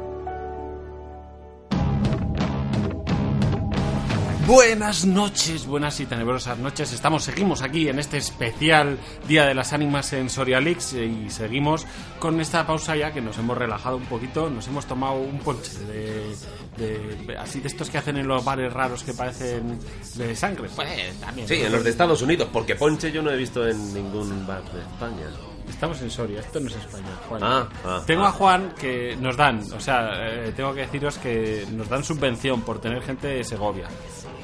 Buenas 4.47 5.05
noches, 5.05 5.65
buenas 5.65 5.99
y 5.99 6.05
tenebrosas 6.05 6.57
noches. 6.57 6.93
Estamos, 6.93 7.25
seguimos 7.25 7.61
aquí 7.61 7.89
en 7.89 7.99
este 7.99 8.15
especial 8.15 8.97
Día 9.27 9.45
de 9.45 9.53
las 9.53 9.73
Ánimas 9.73 10.13
en 10.13 10.29
Soria 10.29 10.61
Leaks 10.61 10.93
eh, 10.93 11.05
y 11.05 11.29
seguimos 11.29 11.85
con 12.17 12.39
esta 12.39 12.65
pausa 12.65 12.95
ya 12.95 13.11
que 13.11 13.19
nos 13.19 13.37
hemos 13.37 13.57
relajado 13.57 13.97
un 13.97 14.05
poquito. 14.05 14.49
Nos 14.49 14.65
hemos 14.69 14.85
tomado 14.85 15.15
un 15.19 15.39
ponche 15.39 15.77
de, 15.79 16.33
de- 16.77 17.37
así 17.37 17.59
de 17.59 17.67
estos 17.67 17.89
que 17.89 17.97
hacen 17.97 18.15
en 18.15 18.27
los 18.29 18.43
bares 18.45 18.71
raros 18.71 19.03
que 19.03 19.13
parecen 19.13 19.79
de 20.15 20.33
sangre. 20.33 20.69
Pues 20.73 21.19
también. 21.19 21.45
Sí, 21.45 21.55
en 21.55 21.71
los 21.73 21.83
de 21.83 21.89
Estados 21.89 22.21
Unidos, 22.21 22.47
porque 22.53 22.75
ponche 22.75 23.11
yo 23.11 23.21
no 23.21 23.31
he 23.31 23.35
visto 23.35 23.67
en 23.67 23.93
ningún 23.93 24.47
bar 24.47 24.63
de 24.71 24.79
España. 24.79 25.27
Estamos 25.69 26.01
en 26.01 26.09
Soria, 26.09 26.39
esto 26.39 26.59
no 26.59 26.67
es 26.67 26.75
España, 26.75 27.07
Juan. 27.27 27.43
Ah, 27.43 27.69
ah, 27.85 28.03
tengo 28.05 28.23
ah. 28.23 28.29
a 28.29 28.31
Juan 28.31 28.73
que 28.79 29.15
nos 29.17 29.35
dan, 29.37 29.61
o 29.73 29.79
sea, 29.79 30.09
eh, 30.27 30.53
tengo 30.55 30.73
que 30.73 30.81
deciros 30.81 31.17
que 31.17 31.65
nos 31.71 31.87
dan 31.89 32.03
subvención 32.03 32.61
por 32.61 32.79
tener 32.79 33.01
gente 33.03 33.27
de 33.27 33.43
Segovia. 33.43 33.87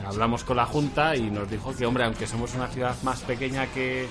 Hablamos 0.05 0.43
con 0.43 0.57
la 0.57 0.65
Junta 0.65 1.15
y 1.15 1.31
nos 1.31 1.49
dijo 1.49 1.73
que, 1.75 1.85
hombre, 1.85 2.03
aunque 2.03 2.27
somos 2.27 2.53
una 2.55 2.67
ciudad 2.67 2.95
más 3.03 3.21
pequeña 3.21 3.67
que, 3.67 4.07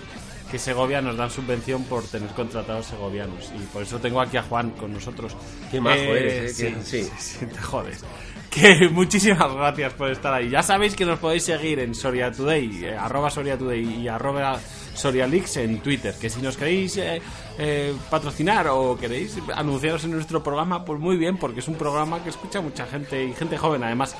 que 0.50 0.59
Segovia, 0.59 1.00
nos 1.02 1.16
dan 1.16 1.31
subvención 1.31 1.85
por 1.85 2.02
tener 2.04 2.31
contratados 2.31 2.87
segovianos. 2.87 3.52
Y 3.54 3.62
por 3.66 3.83
eso 3.83 3.99
tengo 3.99 4.21
aquí 4.21 4.38
a 4.38 4.42
Juan 4.42 4.71
con 4.71 4.92
nosotros. 4.92 5.37
Qué 5.71 5.81
majo 5.81 5.97
eres, 5.97 6.59
eh, 6.61 6.71
sí, 6.71 6.75
que- 6.75 6.83
sí. 6.83 7.04
sí, 7.04 7.11
sí, 7.40 7.47
te 7.47 7.59
jodes. 7.61 8.04
que 8.50 8.88
muchísimas 8.92 9.52
gracias 9.54 9.92
por 9.95 10.11
estar 10.11 10.33
ahí. 10.33 10.49
Ya 10.50 10.62
sabéis 10.62 10.97
que 10.97 11.04
nos 11.04 11.19
podéis 11.19 11.45
seguir 11.45 11.78
en 11.78 11.95
Soria 11.95 12.33
Today, 12.33 12.85
eh, 12.87 12.97
arroba 12.97 13.31
Soria 13.31 13.57
Today 13.59 14.00
y 14.02 14.09
arroba 14.09 14.59
Sorialix 14.94 15.56
en 15.56 15.80
Twitter. 15.80 16.14
Que 16.20 16.30
si 16.30 16.40
nos 16.40 16.56
queréis 16.56 16.96
eh, 16.96 17.20
eh, 17.58 17.94
patrocinar 18.11 18.68
o 18.68 18.96
queréis 18.96 19.37
anunciaros 19.54 20.04
en 20.04 20.12
nuestro 20.12 20.42
programa, 20.42 20.84
pues 20.84 21.00
muy 21.00 21.16
bien, 21.16 21.37
porque 21.37 21.61
es 21.61 21.68
un 21.68 21.75
programa 21.75 22.22
que 22.22 22.30
escucha 22.30 22.61
mucha 22.61 22.87
gente 22.87 23.25
y 23.25 23.34
gente 23.34 23.58
joven 23.58 23.84
además. 23.84 24.14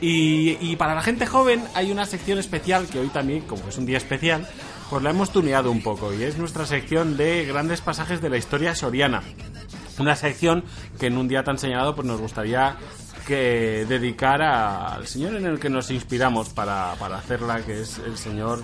Y, 0.00 0.58
y 0.60 0.76
para 0.76 0.94
la 0.94 1.02
gente 1.02 1.26
joven 1.26 1.64
hay 1.74 1.90
una 1.90 2.04
sección 2.04 2.38
especial 2.38 2.86
que 2.86 2.98
hoy 3.00 3.08
también, 3.08 3.42
como 3.42 3.68
es 3.68 3.78
un 3.78 3.86
día 3.86 3.96
especial, 3.96 4.46
pues 4.90 5.02
la 5.02 5.10
hemos 5.10 5.30
tuneado 5.30 5.70
un 5.70 5.82
poco 5.82 6.12
y 6.14 6.22
es 6.22 6.38
nuestra 6.38 6.66
sección 6.66 7.16
de 7.16 7.44
grandes 7.44 7.80
pasajes 7.80 8.20
de 8.20 8.30
la 8.30 8.36
historia 8.36 8.74
soriana. 8.74 9.22
Una 9.98 10.14
sección 10.14 10.64
que 10.98 11.06
en 11.06 11.16
un 11.16 11.28
día 11.28 11.42
tan 11.42 11.58
señalado 11.58 11.94
pues 11.94 12.06
nos 12.06 12.20
gustaría 12.20 12.76
que 13.26 13.84
dedicar 13.88 14.40
al 14.42 15.06
señor 15.06 15.34
en 15.34 15.46
el 15.46 15.58
que 15.58 15.68
nos 15.68 15.90
inspiramos 15.90 16.50
para, 16.50 16.94
para 16.98 17.18
hacerla, 17.18 17.60
que 17.62 17.80
es 17.80 17.98
el 17.98 18.16
señor 18.16 18.62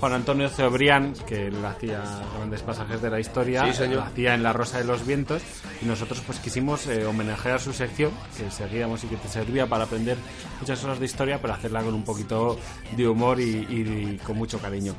Juan 0.00 0.14
Antonio 0.14 0.48
Cebrián, 0.48 1.12
que 1.26 1.48
él 1.48 1.62
hacía 1.64 2.02
grandes 2.36 2.62
pasajes 2.62 3.02
de 3.02 3.10
la 3.10 3.20
historia, 3.20 3.70
Sí, 3.70 3.84
lo 3.86 4.02
hacía 4.02 4.34
en 4.34 4.42
La 4.42 4.52
Rosa 4.54 4.78
de 4.78 4.84
los 4.84 5.06
Vientos, 5.06 5.42
y 5.82 5.84
nosotros 5.84 6.22
pues 6.26 6.38
quisimos 6.38 6.86
eh, 6.86 7.04
homenajear 7.04 7.60
su 7.60 7.74
sección, 7.74 8.10
que 8.36 8.50
seguíamos 8.50 9.04
y 9.04 9.08
que 9.08 9.16
te 9.16 9.28
servía 9.28 9.66
para 9.66 9.84
aprender 9.84 10.16
muchas 10.58 10.80
cosas 10.80 10.98
de 11.00 11.04
historia, 11.04 11.38
pero 11.42 11.52
hacerla 11.52 11.82
con 11.82 11.92
un 11.92 12.02
poquito 12.04 12.58
de 12.96 13.06
humor 13.06 13.38
y, 13.40 13.66
y- 13.68 14.10
y 14.14 14.18
con 14.24 14.36
mucho 14.38 14.58
cariño. 14.58 14.94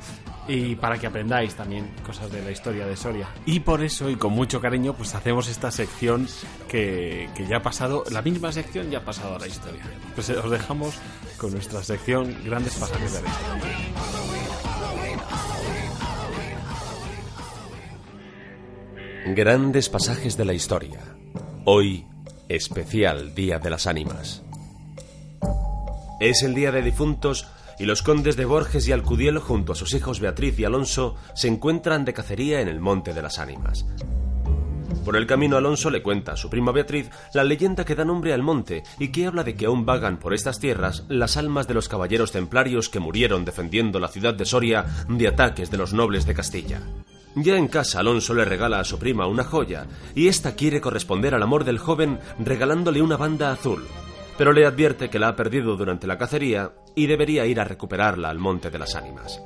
Y 0.46 0.76
para 0.76 0.98
que 0.98 1.06
aprendáis 1.08 1.54
también 1.56 1.90
cosas 2.06 2.30
de 2.30 2.40
la 2.42 2.50
historia 2.52 2.86
de 2.86 2.96
Soria. 2.96 3.28
Y 3.44 3.60
por 3.60 3.82
eso, 3.82 4.08
y 4.08 4.14
con 4.16 4.32
mucho 4.32 4.60
cariño, 4.60 4.92
pues 4.94 5.14
hacemos 5.16 5.48
esta 5.48 5.70
sección 5.72 6.28
que, 6.68 7.28
que 7.34 7.46
ya 7.46 7.56
ha 7.58 7.62
pasado, 7.62 8.04
la 8.10 8.22
misma 8.22 8.52
sección 8.52 8.88
ya 8.90 8.98
ha 8.98 9.04
pasado 9.04 9.34
a 9.34 9.38
la 9.40 9.46
historia. 9.48 9.82
Pues 10.14 10.28
eh, 10.30 10.36
os 10.36 10.48
dejamos 10.50 10.94
con 11.38 11.52
nuestra 11.52 11.82
sección 11.82 12.36
Grandes 12.44 12.74
Pasajes 12.76 13.12
de 13.14 13.22
la 13.22 13.28
Historia. 13.28 14.51
Grandes 19.24 19.88
pasajes 19.88 20.36
de 20.36 20.44
la 20.44 20.52
historia. 20.52 20.98
Hoy, 21.64 22.04
especial 22.48 23.36
Día 23.36 23.60
de 23.60 23.70
las 23.70 23.86
Ánimas. 23.86 24.42
Es 26.18 26.42
el 26.42 26.54
Día 26.54 26.72
de 26.72 26.82
Difuntos 26.82 27.46
y 27.78 27.84
los 27.84 28.02
condes 28.02 28.36
de 28.36 28.44
Borges 28.46 28.88
y 28.88 28.92
Alcudiel, 28.92 29.38
junto 29.38 29.72
a 29.72 29.76
sus 29.76 29.94
hijos 29.94 30.18
Beatriz 30.18 30.58
y 30.58 30.64
Alonso, 30.64 31.14
se 31.36 31.46
encuentran 31.46 32.04
de 32.04 32.12
cacería 32.12 32.60
en 32.60 32.68
el 32.68 32.80
Monte 32.80 33.14
de 33.14 33.22
las 33.22 33.38
Ánimas. 33.38 33.86
Por 35.04 35.16
el 35.16 35.28
camino 35.28 35.56
Alonso 35.56 35.88
le 35.88 36.02
cuenta 36.02 36.32
a 36.32 36.36
su 36.36 36.50
prima 36.50 36.72
Beatriz 36.72 37.08
la 37.32 37.44
leyenda 37.44 37.84
que 37.84 37.94
da 37.94 38.04
nombre 38.04 38.32
al 38.32 38.42
monte 38.42 38.82
y 38.98 39.08
que 39.08 39.26
habla 39.26 39.44
de 39.44 39.54
que 39.54 39.66
aún 39.66 39.86
vagan 39.86 40.18
por 40.18 40.34
estas 40.34 40.58
tierras 40.58 41.04
las 41.08 41.36
almas 41.36 41.68
de 41.68 41.74
los 41.74 41.88
caballeros 41.88 42.32
templarios 42.32 42.88
que 42.88 43.00
murieron 43.00 43.44
defendiendo 43.44 44.00
la 44.00 44.08
ciudad 44.08 44.34
de 44.34 44.44
Soria 44.44 44.84
de 45.08 45.28
ataques 45.28 45.70
de 45.70 45.78
los 45.78 45.92
nobles 45.92 46.26
de 46.26 46.34
Castilla. 46.34 46.80
Ya 47.34 47.56
en 47.56 47.68
casa 47.68 48.00
Alonso 48.00 48.34
le 48.34 48.44
regala 48.44 48.78
a 48.80 48.84
su 48.84 48.98
prima 48.98 49.26
una 49.26 49.44
joya 49.44 49.86
y 50.14 50.28
ésta 50.28 50.54
quiere 50.54 50.80
corresponder 50.80 51.34
al 51.34 51.42
amor 51.42 51.64
del 51.64 51.78
joven 51.78 52.20
regalándole 52.38 53.00
una 53.00 53.16
banda 53.16 53.50
azul, 53.50 53.86
pero 54.36 54.52
le 54.52 54.66
advierte 54.66 55.08
que 55.08 55.18
la 55.18 55.28
ha 55.28 55.36
perdido 55.36 55.76
durante 55.76 56.06
la 56.06 56.18
cacería 56.18 56.72
y 56.94 57.06
debería 57.06 57.46
ir 57.46 57.58
a 57.58 57.64
recuperarla 57.64 58.28
al 58.28 58.38
Monte 58.38 58.70
de 58.70 58.78
las 58.78 58.94
Ánimas. 58.94 59.40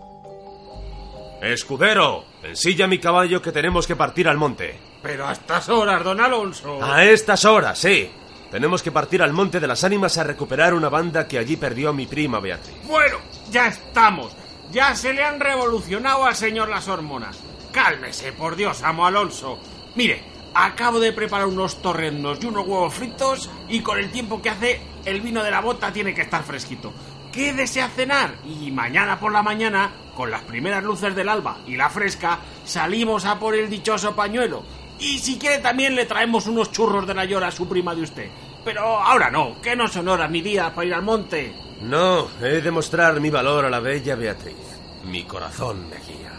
Escudero, 1.40 2.25
ensilla 2.43 2.87
mi 2.87 2.99
caballo 2.99 3.43
que 3.43 3.52
tenemos 3.52 3.87
que 3.87 3.95
partir 3.95 4.26
al 4.26 4.38
monte. 4.38 4.81
Pero 5.02 5.28
a 5.28 5.33
estas 5.33 5.69
horas, 5.69 6.02
don 6.02 6.21
Alonso. 6.21 6.83
A 6.83 7.05
estas 7.05 7.45
horas, 7.45 7.78
sí. 7.78 8.11
Tenemos 8.50 8.83
que 8.83 8.90
partir 8.90 9.23
al 9.23 9.33
Monte 9.33 9.61
de 9.61 9.66
las 9.66 9.85
Ánimas 9.85 10.16
a 10.19 10.25
recuperar 10.25 10.73
una 10.73 10.88
banda 10.88 11.28
que 11.28 11.38
allí 11.38 11.57
perdió 11.57 11.93
mi 11.93 12.07
prima 12.07 12.40
Beatriz. 12.40 12.76
Bueno, 12.85 13.19
ya 13.50 13.69
estamos. 13.69 14.35
Ya 14.73 14.95
se 14.97 15.12
le 15.12 15.23
han 15.23 15.38
revolucionado 15.38 16.25
al 16.25 16.35
señor 16.35 16.69
las 16.69 16.88
hormonas. 16.88 17.38
Cálmese, 17.76 18.33
por 18.33 18.56
Dios, 18.56 18.83
amo 18.83 19.04
Alonso. 19.04 19.59
Mire, 19.97 20.23
acabo 20.54 20.99
de 20.99 21.12
preparar 21.12 21.47
unos 21.47 21.83
torrendos 21.83 22.38
y 22.40 22.47
unos 22.47 22.66
huevos 22.66 22.95
fritos 22.95 23.50
y 23.68 23.80
con 23.80 23.99
el 23.99 24.11
tiempo 24.11 24.40
que 24.40 24.49
hace, 24.49 24.80
el 25.04 25.21
vino 25.21 25.45
de 25.45 25.50
la 25.50 25.61
bota 25.61 25.92
tiene 25.92 26.14
que 26.14 26.23
estar 26.23 26.42
fresquito. 26.42 26.95
Quédese 27.30 27.83
a 27.83 27.90
cenar 27.90 28.37
y 28.47 28.71
mañana 28.71 29.21
por 29.21 29.30
la 29.30 29.42
mañana, 29.42 29.92
con 30.14 30.30
las 30.30 30.40
primeras 30.45 30.83
luces 30.85 31.14
del 31.14 31.28
alba 31.28 31.59
y 31.66 31.76
la 31.76 31.90
fresca, 31.90 32.38
salimos 32.64 33.26
a 33.26 33.38
por 33.38 33.54
el 33.54 33.68
dichoso 33.68 34.16
pañuelo. 34.16 34.64
Y 34.99 35.18
si 35.18 35.38
quiere 35.38 35.59
también 35.59 35.97
le 35.97 36.06
traemos 36.06 36.47
unos 36.47 36.73
churros 36.73 37.06
de 37.06 37.12
la 37.12 37.26
llora 37.26 37.49
a 37.49 37.52
su 37.52 37.68
prima 37.68 37.95
de 37.95 38.04
usted. 38.04 38.30
Pero 38.64 38.80
ahora 38.80 39.30
no, 39.30 39.61
que 39.61 39.76
no 39.76 39.87
son 39.87 40.09
horas 40.09 40.30
ni 40.30 40.40
días 40.40 40.71
para 40.71 40.87
ir 40.87 40.95
al 40.95 41.02
monte. 41.02 41.54
No, 41.83 42.26
he 42.40 42.62
de 42.62 42.71
mostrar 42.71 43.21
mi 43.21 43.28
valor 43.28 43.66
a 43.66 43.71
la 43.71 43.80
bella 43.80 44.16
Beatriz. 44.16 44.56
Mi 45.04 45.25
corazón 45.25 45.90
me 45.90 45.97
guía. 45.97 46.37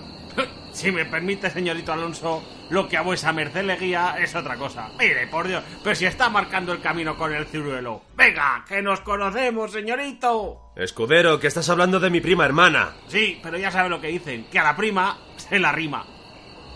Si 0.77 0.91
me 0.91 1.05
permite, 1.05 1.49
señorito 1.49 1.91
Alonso, 1.91 2.43
lo 2.69 2.87
que 2.87 2.97
a 2.97 3.01
vuesa 3.01 3.33
merced 3.33 3.65
le 3.65 3.77
guía 3.77 4.15
es 4.19 4.35
otra 4.35 4.57
cosa. 4.57 4.91
Mire, 4.99 5.25
por 5.25 5.47
Dios, 5.47 5.63
pero 5.83 5.95
si 5.95 6.05
está 6.05 6.29
marcando 6.29 6.71
el 6.71 6.81
camino 6.81 7.17
con 7.17 7.33
el 7.33 7.47
ciruelo. 7.47 8.03
Venga, 8.15 8.63
que 8.69 8.83
nos 8.83 9.01
conocemos, 9.01 9.71
señorito. 9.71 10.73
Escudero, 10.75 11.39
que 11.39 11.47
estás 11.47 11.67
hablando 11.69 11.99
de 11.99 12.11
mi 12.11 12.21
prima 12.21 12.45
hermana. 12.45 12.93
Sí, 13.07 13.39
pero 13.41 13.57
ya 13.57 13.71
sabe 13.71 13.89
lo 13.89 13.99
que 13.99 14.09
dicen, 14.09 14.45
que 14.51 14.59
a 14.59 14.63
la 14.65 14.75
prima 14.75 15.17
se 15.35 15.57
la 15.57 15.71
rima. 15.71 16.05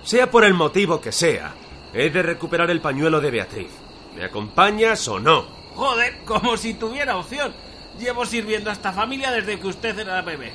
Sea 0.01 0.31
por 0.31 0.45
el 0.45 0.55
motivo 0.55 0.99
que 0.99 1.11
sea, 1.11 1.53
he 1.93 2.09
de 2.09 2.23
recuperar 2.23 2.71
el 2.71 2.81
pañuelo 2.81 3.21
de 3.21 3.29
Beatriz. 3.29 3.71
¿Me 4.15 4.25
acompañas 4.25 5.07
o 5.09 5.19
no? 5.19 5.43
Joder, 5.75 6.23
como 6.25 6.57
si 6.57 6.73
tuviera 6.73 7.17
opción. 7.17 7.53
Llevo 7.99 8.25
sirviendo 8.25 8.71
a 8.71 8.73
esta 8.73 8.93
familia 8.93 9.29
desde 9.29 9.59
que 9.59 9.67
usted 9.67 9.99
era 9.99 10.23
bebé. 10.23 10.53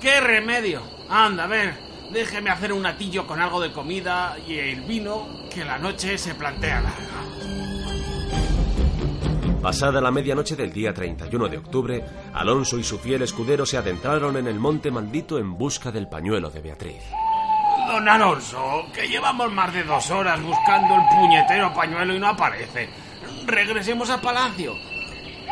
¡Qué 0.00 0.20
remedio! 0.20 0.82
Anda, 1.08 1.44
a 1.44 1.46
ver, 1.46 1.87
déjeme 2.10 2.50
hacer 2.50 2.72
un 2.72 2.86
atillo 2.86 3.26
con 3.26 3.40
algo 3.40 3.60
de 3.60 3.72
comida 3.72 4.36
y 4.46 4.58
el 4.58 4.82
vino, 4.82 5.26
que 5.52 5.64
la 5.64 5.78
noche 5.78 6.18
se 6.18 6.34
plantea 6.34 6.80
larga. 6.80 7.18
Pasada 9.62 10.00
la 10.00 10.12
medianoche 10.12 10.54
del 10.54 10.72
día 10.72 10.94
31 10.94 11.48
de 11.48 11.58
octubre, 11.58 12.04
Alonso 12.32 12.78
y 12.78 12.84
su 12.84 12.98
fiel 12.98 13.22
escudero 13.22 13.66
se 13.66 13.76
adentraron 13.76 14.36
en 14.36 14.46
el 14.46 14.58
monte 14.58 14.90
maldito 14.90 15.38
en 15.38 15.58
busca 15.58 15.90
del 15.90 16.08
pañuelo 16.08 16.48
de 16.48 16.60
Beatriz. 16.60 17.02
Don 17.88 18.08
Alonso, 18.08 18.86
que 18.94 19.08
llevamos 19.08 19.50
más 19.50 19.72
de 19.72 19.82
dos 19.82 20.10
horas 20.10 20.40
buscando 20.42 20.94
el 20.94 21.02
puñetero 21.08 21.72
pañuelo 21.74 22.14
y 22.14 22.18
no 22.18 22.28
aparece. 22.28 22.88
Regresemos 23.46 24.10
al 24.10 24.20
palacio. 24.20 24.74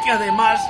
Que 0.04 0.10
además 0.10 0.60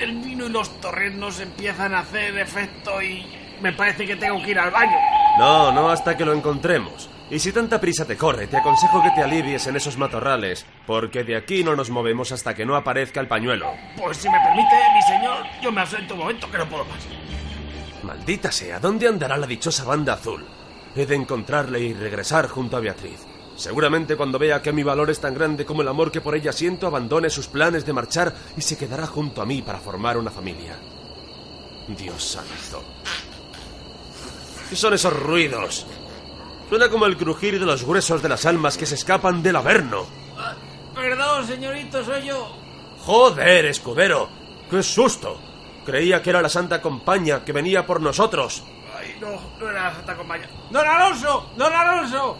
el 0.00 0.18
vino 0.18 0.46
y 0.46 0.50
los 0.50 0.80
torrenos 0.80 1.40
empiezan 1.40 1.94
a 1.94 2.00
hacer 2.00 2.36
efecto 2.38 3.00
y 3.00 3.24
me 3.62 3.72
parece 3.72 4.06
que 4.06 4.16
tengo 4.16 4.42
que 4.42 4.50
ir 4.50 4.58
al 4.58 4.70
baño. 4.70 5.13
No, 5.38 5.72
no 5.72 5.88
hasta 5.90 6.16
que 6.16 6.24
lo 6.24 6.32
encontremos. 6.32 7.10
Y 7.30 7.38
si 7.38 7.52
tanta 7.52 7.80
prisa 7.80 8.04
te 8.04 8.16
corre, 8.16 8.46
te 8.46 8.58
aconsejo 8.58 9.02
que 9.02 9.10
te 9.10 9.22
alivies 9.22 9.66
en 9.66 9.76
esos 9.76 9.96
matorrales, 9.96 10.66
porque 10.86 11.24
de 11.24 11.36
aquí 11.36 11.64
no 11.64 11.74
nos 11.74 11.90
movemos 11.90 12.30
hasta 12.32 12.54
que 12.54 12.66
no 12.66 12.76
aparezca 12.76 13.20
el 13.20 13.26
pañuelo. 13.26 13.72
Pues 13.96 14.18
si 14.18 14.28
me 14.28 14.38
permite, 14.40 14.76
mi 14.94 15.02
señor, 15.02 15.38
yo 15.62 15.72
me 15.72 15.80
ausento 15.80 16.14
un 16.14 16.20
momento 16.20 16.50
que 16.50 16.58
no 16.58 16.68
puedo 16.68 16.84
más. 16.84 17.06
Maldita 18.02 18.52
sea, 18.52 18.78
¿dónde 18.78 19.08
andará 19.08 19.36
la 19.36 19.46
dichosa 19.46 19.84
banda 19.84 20.12
azul? 20.12 20.44
He 20.94 21.06
de 21.06 21.14
encontrarle 21.16 21.80
y 21.80 21.94
regresar 21.94 22.48
junto 22.48 22.76
a 22.76 22.80
Beatriz. 22.80 23.20
Seguramente 23.56 24.16
cuando 24.16 24.38
vea 24.38 24.62
que 24.62 24.72
mi 24.72 24.82
valor 24.82 25.10
es 25.10 25.20
tan 25.20 25.34
grande 25.34 25.64
como 25.64 25.82
el 25.82 25.88
amor 25.88 26.12
que 26.12 26.20
por 26.20 26.34
ella 26.34 26.52
siento, 26.52 26.86
abandone 26.86 27.30
sus 27.30 27.46
planes 27.46 27.86
de 27.86 27.92
marchar 27.92 28.34
y 28.56 28.60
se 28.60 28.76
quedará 28.76 29.06
junto 29.06 29.40
a 29.40 29.46
mí 29.46 29.62
para 29.62 29.80
formar 29.80 30.18
una 30.18 30.30
familia. 30.30 30.76
Dios 31.88 32.22
santo. 32.22 32.84
¿Qué 34.68 34.76
son 34.76 34.94
esos 34.94 35.12
ruidos? 35.12 35.86
Suena 36.68 36.88
como 36.88 37.06
el 37.06 37.16
crujir 37.16 37.60
de 37.60 37.66
los 37.66 37.82
huesos 37.82 38.22
de 38.22 38.28
las 38.28 38.46
almas 38.46 38.76
que 38.76 38.86
se 38.86 38.94
escapan 38.94 39.42
del 39.42 39.56
averno. 39.56 40.06
Perdón, 40.94 41.46
señorito, 41.46 42.04
soy 42.04 42.26
yo. 42.26 42.56
¡Joder, 43.00 43.66
escudero! 43.66 44.28
¡Qué 44.70 44.82
susto! 44.82 45.38
Creía 45.84 46.22
que 46.22 46.30
era 46.30 46.40
la 46.40 46.48
Santa 46.48 46.80
Compañía 46.80 47.44
que 47.44 47.52
venía 47.52 47.84
por 47.86 48.00
nosotros. 48.00 48.64
Ay, 48.98 49.16
no, 49.20 49.38
no 49.60 49.70
era 49.70 49.84
la 49.84 49.94
Santa 49.94 50.16
Compañía. 50.16 50.48
¡Don 50.70 50.86
Alonso! 50.86 51.50
¡Don 51.56 51.72
Alonso! 51.72 52.38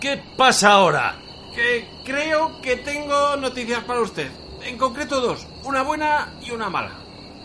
¿Qué 0.00 0.22
pasa 0.36 0.72
ahora? 0.72 1.16
Que 1.54 1.88
creo 2.04 2.60
que 2.60 2.76
tengo 2.76 3.36
noticias 3.36 3.82
para 3.84 4.00
usted. 4.00 4.30
En 4.62 4.78
concreto 4.78 5.20
dos, 5.20 5.46
una 5.64 5.82
buena 5.82 6.34
y 6.40 6.50
una 6.50 6.70
mala. 6.70 6.92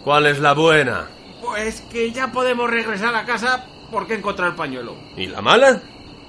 ¿Cuál 0.04 0.28
es 0.28 0.40
la 0.40 0.54
buena? 0.54 1.08
Pues 1.42 1.82
que 1.92 2.12
ya 2.12 2.32
podemos 2.32 2.70
regresar 2.70 3.16
a 3.16 3.26
casa 3.26 3.66
porque 3.92 4.14
he 4.14 4.18
encontrado 4.18 4.52
el 4.52 4.58
pañuelo. 4.58 4.96
¿Y 5.16 5.28
la 5.28 5.42
mala? 5.42 5.82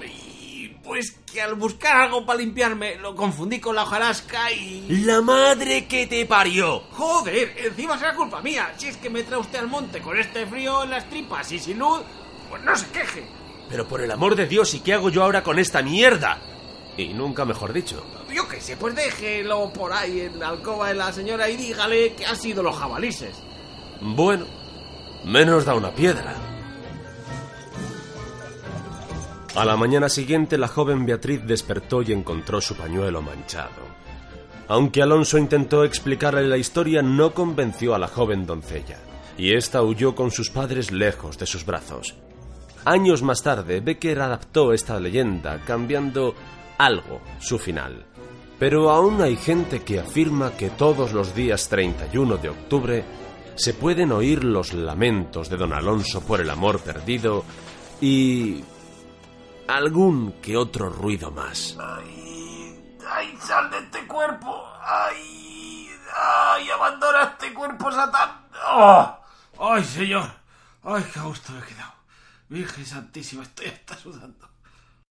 Y 0.04 0.68
pues 0.84 1.12
que 1.32 1.40
al 1.40 1.54
buscar 1.54 1.96
algo 1.96 2.26
para 2.26 2.40
limpiarme 2.40 2.96
lo 2.96 3.14
confundí 3.14 3.60
con 3.60 3.76
la 3.76 3.84
hojarasca 3.84 4.52
y... 4.52 4.86
¡La 5.04 5.22
madre 5.22 5.86
que 5.86 6.06
te 6.06 6.26
parió! 6.26 6.80
Joder, 6.90 7.54
encima 7.56 7.98
será 7.98 8.14
culpa 8.14 8.42
mía. 8.42 8.72
Si 8.76 8.88
es 8.88 8.96
que 8.96 9.08
me 9.08 9.22
trae 9.22 9.38
usted 9.38 9.60
al 9.60 9.68
monte 9.68 10.00
con 10.00 10.18
este 10.18 10.46
frío 10.46 10.82
en 10.84 10.90
las 10.90 11.08
tripas 11.08 11.50
y 11.52 11.58
sin 11.58 11.78
luz, 11.78 12.00
pues 12.50 12.62
no 12.62 12.76
se 12.76 12.86
queje. 12.88 13.26
Pero 13.68 13.88
por 13.88 14.02
el 14.02 14.10
amor 14.10 14.36
de 14.36 14.46
Dios, 14.46 14.74
¿y 14.74 14.80
qué 14.80 14.92
hago 14.92 15.08
yo 15.08 15.22
ahora 15.22 15.42
con 15.42 15.58
esta 15.58 15.80
mierda? 15.82 16.38
Y 16.96 17.14
nunca 17.14 17.46
mejor 17.46 17.72
dicho. 17.72 18.04
Yo 18.30 18.46
qué 18.46 18.60
sé, 18.60 18.76
pues 18.76 18.94
déjelo 18.94 19.72
por 19.72 19.92
ahí 19.92 20.20
en 20.20 20.38
la 20.38 20.48
alcoba 20.48 20.88
de 20.88 20.94
la 20.94 21.12
señora 21.12 21.48
y 21.48 21.56
dígale 21.56 22.14
que 22.14 22.26
ha 22.26 22.34
sido 22.34 22.62
los 22.62 22.76
jabalises. 22.76 23.34
Bueno, 24.00 24.46
menos 25.24 25.64
da 25.64 25.74
una 25.74 25.94
piedra. 25.94 26.51
A 29.54 29.66
la 29.66 29.76
mañana 29.76 30.08
siguiente 30.08 30.56
la 30.56 30.66
joven 30.66 31.04
Beatriz 31.04 31.42
despertó 31.44 32.00
y 32.00 32.12
encontró 32.12 32.60
su 32.62 32.74
pañuelo 32.74 33.20
manchado. 33.20 33.82
Aunque 34.68 35.02
Alonso 35.02 35.36
intentó 35.36 35.84
explicarle 35.84 36.48
la 36.48 36.56
historia, 36.56 37.02
no 37.02 37.34
convenció 37.34 37.94
a 37.94 37.98
la 37.98 38.08
joven 38.08 38.46
doncella, 38.46 38.98
y 39.36 39.52
ésta 39.52 39.82
huyó 39.82 40.14
con 40.14 40.30
sus 40.30 40.48
padres 40.48 40.90
lejos 40.90 41.36
de 41.36 41.44
sus 41.44 41.66
brazos. 41.66 42.14
Años 42.86 43.22
más 43.22 43.42
tarde, 43.42 43.80
Becker 43.80 44.20
adaptó 44.22 44.72
esta 44.72 44.98
leyenda, 44.98 45.60
cambiando 45.66 46.34
algo 46.78 47.20
su 47.38 47.58
final. 47.58 48.06
Pero 48.58 48.90
aún 48.90 49.20
hay 49.20 49.36
gente 49.36 49.82
que 49.82 50.00
afirma 50.00 50.52
que 50.52 50.70
todos 50.70 51.12
los 51.12 51.34
días 51.34 51.68
31 51.68 52.38
de 52.38 52.48
octubre 52.48 53.04
se 53.54 53.74
pueden 53.74 54.12
oír 54.12 54.44
los 54.44 54.72
lamentos 54.72 55.50
de 55.50 55.58
don 55.58 55.74
Alonso 55.74 56.22
por 56.22 56.40
el 56.40 56.48
amor 56.48 56.80
perdido 56.80 57.44
y 58.00 58.64
algún 59.76 60.32
que 60.40 60.56
otro 60.56 60.88
ruido 60.90 61.30
más. 61.30 61.76
Ay, 61.80 62.98
ay, 63.08 63.36
sal 63.40 63.70
de 63.70 63.78
este 63.78 64.06
cuerpo. 64.06 64.64
Ay, 64.80 65.88
ay, 66.14 66.70
abandona 66.70 67.22
este 67.24 67.52
cuerpo, 67.54 67.90
Satán. 67.90 68.46
¡Oh! 68.70 69.18
Ay, 69.58 69.84
señor. 69.84 70.30
Ay, 70.82 71.04
qué 71.12 71.20
gusto 71.20 71.52
me 71.52 71.60
he 71.60 71.62
quedado. 71.62 71.92
Virgen 72.48 72.84
Santísima, 72.84 73.42
estoy 73.44 73.66
hasta 73.66 73.96
sudando. 73.96 74.48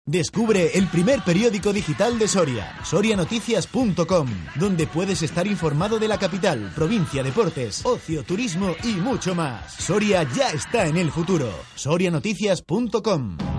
Descubre 0.06 0.78
el 0.78 0.88
primer 0.88 1.22
periódico 1.22 1.72
digital 1.72 2.20
de 2.20 2.28
Soria, 2.28 2.78
sorianoticias.com, 2.84 4.28
donde 4.56 4.86
puedes 4.86 5.22
estar 5.22 5.48
informado 5.48 5.98
de 5.98 6.10
la 6.10 6.20
capital, 6.20 6.74
provincia, 6.76 7.24
deportes, 7.24 7.86
ocio, 7.86 8.24
turismo 8.24 8.76
y 8.84 8.96
mucho 8.96 9.34
más. 9.34 9.74
Soria 9.74 10.24
ya 10.24 10.50
está 10.50 10.88
en 10.88 10.98
el 10.98 11.10
futuro. 11.10 11.50
sorianoticias.com. 11.76 13.53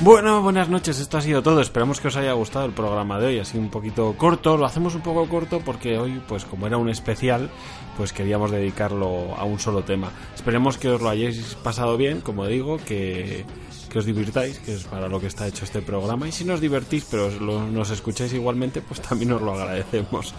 Bueno, 0.00 0.42
buenas 0.42 0.68
noches, 0.68 1.00
esto 1.00 1.18
ha 1.18 1.20
sido 1.20 1.42
todo. 1.42 1.60
Esperamos 1.60 2.00
que 2.00 2.06
os 2.06 2.16
haya 2.16 2.32
gustado 2.32 2.66
el 2.66 2.70
programa 2.70 3.18
de 3.18 3.26
hoy, 3.26 3.38
así 3.40 3.58
un 3.58 3.68
poquito 3.68 4.14
corto. 4.16 4.56
Lo 4.56 4.64
hacemos 4.64 4.94
un 4.94 5.00
poco 5.00 5.28
corto 5.28 5.58
porque 5.58 5.98
hoy, 5.98 6.22
pues 6.28 6.44
como 6.44 6.68
era 6.68 6.76
un 6.76 6.88
especial, 6.88 7.50
pues 7.96 8.12
queríamos 8.12 8.52
dedicarlo 8.52 9.34
a 9.36 9.42
un 9.42 9.58
solo 9.58 9.82
tema. 9.82 10.12
Esperemos 10.36 10.78
que 10.78 10.88
os 10.90 11.02
lo 11.02 11.08
hayáis 11.08 11.56
pasado 11.64 11.96
bien, 11.96 12.20
como 12.20 12.46
digo, 12.46 12.78
que, 12.86 13.44
que 13.90 13.98
os 13.98 14.04
divirtáis, 14.04 14.60
que 14.60 14.74
es 14.74 14.84
para 14.84 15.08
lo 15.08 15.18
que 15.18 15.26
está 15.26 15.48
hecho 15.48 15.64
este 15.64 15.82
programa. 15.82 16.28
Y 16.28 16.32
si 16.32 16.44
no 16.44 16.54
os 16.54 16.60
divertís, 16.60 17.04
pero 17.10 17.28
nos 17.32 17.90
escucháis 17.90 18.32
igualmente, 18.32 18.80
pues 18.80 19.00
también 19.00 19.32
os 19.32 19.42
lo 19.42 19.54
agradecemos. 19.54 20.32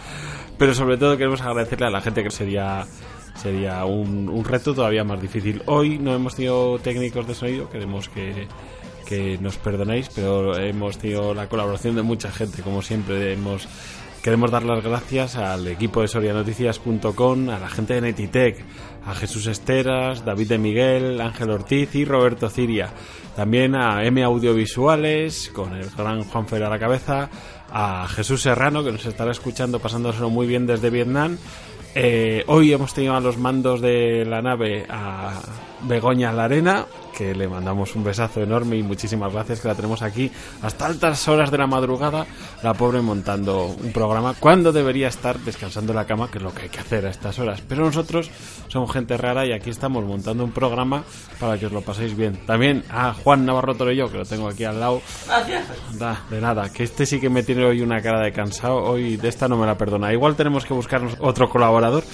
Pero 0.58 0.74
sobre 0.74 0.96
todo 0.96 1.18
queremos 1.18 1.42
agradecerle 1.42 1.88
a 1.88 1.92
la 1.92 2.00
gente 2.00 2.24
que 2.24 2.32
sería 2.32 2.88
sería 3.36 3.86
un 3.86 4.44
reto 4.44 4.74
todavía 4.74 5.04
más 5.04 5.22
difícil. 5.22 5.64
Hoy 5.66 5.98
no 5.98 6.14
hemos 6.14 6.36
tenido 6.36 6.78
técnicos 6.80 7.26
de 7.28 7.36
sonido, 7.36 7.70
queremos 7.70 8.10
que, 8.10 8.48
que 9.10 9.40
nos 9.40 9.58
perdonéis, 9.58 10.08
pero 10.14 10.56
hemos 10.56 11.00
tenido 11.00 11.34
la 11.34 11.50
colaboración 11.50 11.96
de 11.96 12.04
mucha 12.04 12.32
gente, 12.32 12.62
como 12.62 12.84
siempre. 12.84 13.34
Hemos, 13.34 13.68
queremos 14.22 14.52
dar 14.52 14.62
las 14.62 14.84
gracias 14.84 15.36
al 15.36 15.68
equipo 15.68 16.04
de 16.04 16.08
sorianoticias.com, 16.08 17.50
a 17.50 17.58
la 17.58 17.70
gente 17.70 17.96
de 17.96 18.02
Netitec, 18.02 18.64
a 19.08 19.16
Jesús 19.16 19.48
Esteras, 19.48 20.24
David 20.24 20.50
de 20.50 20.58
Miguel, 20.60 21.22
Ángel 21.22 21.50
Ortiz 21.50 21.96
y 21.96 22.06
Roberto 22.06 22.52
Ciria. 22.52 22.94
También 23.36 23.76
a 23.76 24.04
M 24.04 24.24
Audiovisuales, 24.24 25.50
con 25.56 25.74
el 25.74 25.90
gran 25.90 26.24
Juan 26.24 26.48
Fer 26.48 26.64
a 26.64 26.70
la 26.70 26.78
cabeza, 26.78 27.32
a 27.72 28.08
Jesús 28.10 28.44
Serrano, 28.44 28.84
que 28.84 28.92
nos 28.92 29.08
estará 29.08 29.32
escuchando, 29.32 29.80
pasándoselo 29.80 30.30
muy 30.30 30.46
bien 30.46 30.68
desde 30.68 30.92
Vietnam. 30.92 31.36
Eh, 31.96 32.44
hoy 32.46 32.74
hemos 32.74 32.94
tenido 32.94 33.16
a 33.16 33.22
los 33.22 33.40
mandos 33.40 33.82
de 33.82 34.24
la 34.24 34.44
nave 34.44 34.86
a 34.88 35.42
Begoña 35.82 36.32
Larena, 36.32 36.86
que 37.20 37.36
le 37.36 37.50
mandamos 37.50 37.98
un 37.98 38.06
besazo 38.06 38.42
enorme 38.42 38.78
y 38.78 38.84
muchísimas 38.84 39.34
gracias 39.34 39.60
que 39.60 39.68
la 39.68 39.76
tenemos 39.76 40.02
aquí 40.02 40.32
hasta 40.62 40.86
altas 40.86 41.28
horas 41.28 41.52
de 41.52 41.58
la 41.58 41.68
madrugada, 41.68 42.26
la 42.64 42.74
pobre 42.74 43.02
montando 43.02 43.66
un 43.66 43.92
programa 43.92 44.36
cuando 44.40 44.72
debería 44.72 45.10
estar 45.10 45.38
descansando 45.40 45.92
en 45.92 45.98
la 45.98 46.06
cama, 46.06 46.32
que 46.32 46.38
es 46.38 46.44
lo 46.46 46.54
que 46.54 46.62
hay 46.62 46.70
que 46.70 46.80
hacer 46.80 47.06
a 47.06 47.10
estas 47.10 47.38
horas. 47.38 47.62
Pero 47.68 47.84
nosotros 47.84 48.32
somos 48.70 48.90
gente 48.94 49.18
rara 49.18 49.46
y 49.46 49.52
aquí 49.52 49.70
estamos 49.70 50.06
montando 50.06 50.46
un 50.46 50.54
programa 50.54 51.04
para 51.42 51.58
que 51.58 51.66
os 51.66 51.74
lo 51.74 51.82
paséis 51.82 52.16
bien. 52.16 52.40
También 52.46 52.86
a 52.90 53.14
Juan 53.14 53.46
Navarro 53.46 53.76
Torello, 53.76 54.10
que 54.10 54.20
lo 54.20 54.26
tengo 54.26 54.48
aquí 54.48 54.64
al 54.64 54.80
lado. 54.80 55.02
Da, 56.00 56.24
de 56.30 56.40
nada, 56.40 56.72
que 56.72 56.84
este 56.84 57.06
sí 57.06 57.20
que 57.20 57.30
me 57.30 57.44
tiene 57.44 57.66
hoy 57.66 57.82
una 57.82 58.02
cara 58.02 58.22
de 58.22 58.32
cansado. 58.32 58.78
Hoy 58.78 59.18
de 59.18 59.28
esta 59.28 59.50
no 59.50 59.58
me 59.58 59.66
la 59.66 59.78
perdona. 59.78 60.14
Igual 60.14 60.38
tenemos 60.38 60.64
que 60.64 60.74
buscarnos 60.74 61.18
otro 61.20 61.50
colaborador 61.50 62.06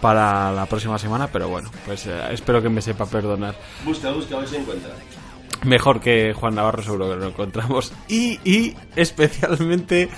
para 0.00 0.52
la 0.52 0.66
próxima 0.66 0.98
semana, 0.98 1.28
pero 1.28 1.48
bueno, 1.48 1.70
pues 1.84 2.06
eh, 2.06 2.20
espero 2.32 2.62
que 2.62 2.68
me 2.68 2.80
sepa 2.80 3.06
perdonar. 3.06 3.54
Busca, 3.84 4.10
busca, 4.10 4.38
Mejor 5.64 6.00
que 6.00 6.32
Juan 6.32 6.54
Navarro, 6.54 6.82
seguro 6.82 7.10
que 7.10 7.16
lo 7.16 7.28
encontramos. 7.28 7.92
Y, 8.08 8.38
y 8.44 8.76
especialmente 8.96 10.08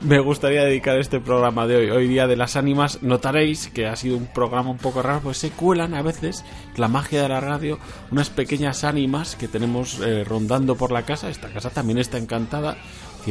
me 0.00 0.18
gustaría 0.20 0.62
dedicar 0.64 0.98
este 0.98 1.20
programa 1.20 1.66
de 1.66 1.76
hoy, 1.76 1.90
hoy 1.90 2.08
día 2.08 2.26
de 2.26 2.36
las 2.36 2.56
ánimas. 2.56 3.02
Notaréis 3.02 3.68
que 3.68 3.86
ha 3.86 3.96
sido 3.96 4.16
un 4.16 4.26
programa 4.26 4.70
un 4.70 4.78
poco 4.78 5.02
raro, 5.02 5.20
pues 5.22 5.38
se 5.38 5.50
cuelan 5.50 5.94
a 5.94 6.02
veces 6.02 6.44
la 6.76 6.88
magia 6.88 7.22
de 7.22 7.28
la 7.28 7.40
radio, 7.40 7.78
unas 8.10 8.30
pequeñas 8.30 8.84
ánimas 8.84 9.36
que 9.36 9.48
tenemos 9.48 10.00
eh, 10.00 10.24
rondando 10.24 10.76
por 10.76 10.92
la 10.92 11.02
casa. 11.02 11.28
Esta 11.28 11.48
casa 11.48 11.70
también 11.70 11.98
está 11.98 12.18
encantada. 12.18 12.76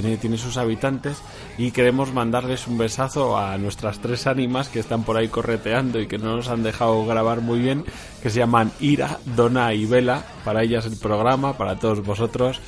Tiene, 0.02 0.38
sus 0.38 0.58
habitantes 0.58 1.22
y 1.58 1.72
queremos 1.72 2.14
mandarles 2.14 2.68
un 2.68 2.78
besazo 2.78 3.38
a 3.38 3.58
nuestras 3.58 4.00
tres 4.00 4.28
ánimas 4.28 4.68
que 4.70 4.80
están 4.80 5.04
por 5.04 5.18
ahí 5.18 5.30
correteando 5.30 6.00
y 6.00 6.08
que 6.08 6.18
no 6.18 6.36
nos 6.36 6.50
han 6.50 6.64
dejado 6.64 7.06
grabar 7.06 7.42
muy 7.42 7.60
bien, 7.60 7.86
que 8.22 8.30
se 8.30 8.40
llaman 8.40 8.72
Ira, 8.80 9.20
Dona 9.36 9.74
y 9.74 9.86
Vela. 9.86 10.24
Para 10.44 10.64
ellas 10.64 10.86
el 10.86 10.98
programa, 10.98 11.58
para 11.58 11.80
todos 11.80 12.04
vosotros. 12.04 12.60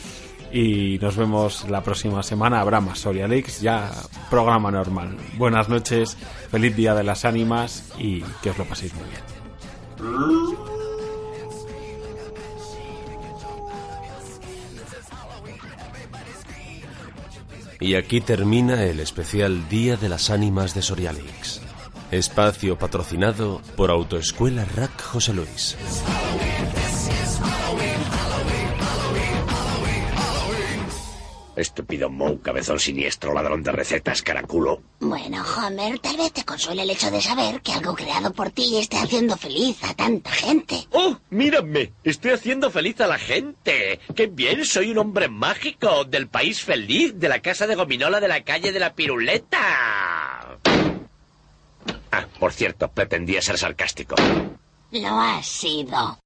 Y 0.52 0.98
nos 1.02 1.18
vemos 1.18 1.70
la 1.70 1.84
próxima 1.84 2.24
semana. 2.24 2.62
Habrá 2.62 2.80
más 2.80 3.00
Soria 3.00 3.28
Leaks, 3.28 3.60
ya 3.60 3.92
programa 4.30 4.72
normal. 4.72 5.18
Buenas 5.38 5.68
noches, 5.68 6.16
feliz 6.50 6.76
día 6.76 6.96
de 6.96 7.04
las 7.04 7.26
ánimas 7.26 7.92
y 7.98 8.22
que 8.42 8.52
os 8.52 8.58
lo 8.58 8.64
paséis 8.64 8.94
muy 8.96 9.04
bien. 9.10 10.67
Y 17.80 17.96
aquí 17.96 18.22
termina 18.22 18.84
el 18.84 19.00
especial 19.00 19.70
Día 19.70 19.98
de 19.98 20.10
las 20.10 20.30
Ánimas 20.30 20.74
de 20.74 20.82
Sorialix. 20.82 21.62
Espacio 22.12 22.78
patrocinado 22.78 23.62
por 23.76 23.92
Autoescuela 23.92 24.66
Rack 24.66 25.02
José 25.02 25.34
Luis. 25.34 25.78
Estúpido 31.58 32.08
Moe, 32.10 32.40
cabezón 32.40 32.80
siniestro, 32.80 33.34
ladrón 33.34 33.64
de 33.64 33.72
recetas, 33.72 34.22
caraculo. 34.22 34.80
Bueno, 35.00 35.44
Homer, 35.44 35.98
tal 35.98 36.16
vez 36.16 36.32
te 36.32 36.46
consuele 36.46 36.84
el 36.84 36.92
hecho 36.92 37.10
de 37.10 37.20
saber 37.20 37.62
que 37.62 37.74
algo 37.74 37.96
creado 37.96 38.32
por 38.32 38.52
ti 38.52 38.78
esté 38.78 38.98
haciendo 38.98 39.36
feliz 39.36 39.84
a 39.84 39.96
tanta 39.96 40.30
gente. 40.32 40.88
¡Oh, 40.92 41.18
mírame! 41.32 41.94
Estoy 42.04 42.32
haciendo 42.32 42.70
feliz 42.70 43.02
a 43.02 43.08
la 43.08 43.18
gente. 43.18 44.00
¡Qué 44.16 44.28
bien! 44.28 44.66
Soy 44.66 44.92
un 44.92 45.00
hombre 45.00 45.30
mágico 45.30 46.06
del 46.06 46.28
país 46.28 46.62
feliz, 46.62 47.20
de 47.20 47.28
la 47.28 47.40
casa 47.40 47.66
de 47.66 47.74
gominola 47.74 48.20
de 48.20 48.28
la 48.28 48.44
calle 48.44 48.72
de 48.72 48.80
la 48.80 48.94
piruleta. 48.94 50.58
Ah, 52.12 52.26
por 52.40 52.54
cierto, 52.54 52.88
pretendía 52.88 53.42
ser 53.42 53.58
sarcástico. 53.58 54.16
Lo 54.92 55.20
has 55.20 55.48
sido. 55.48 56.20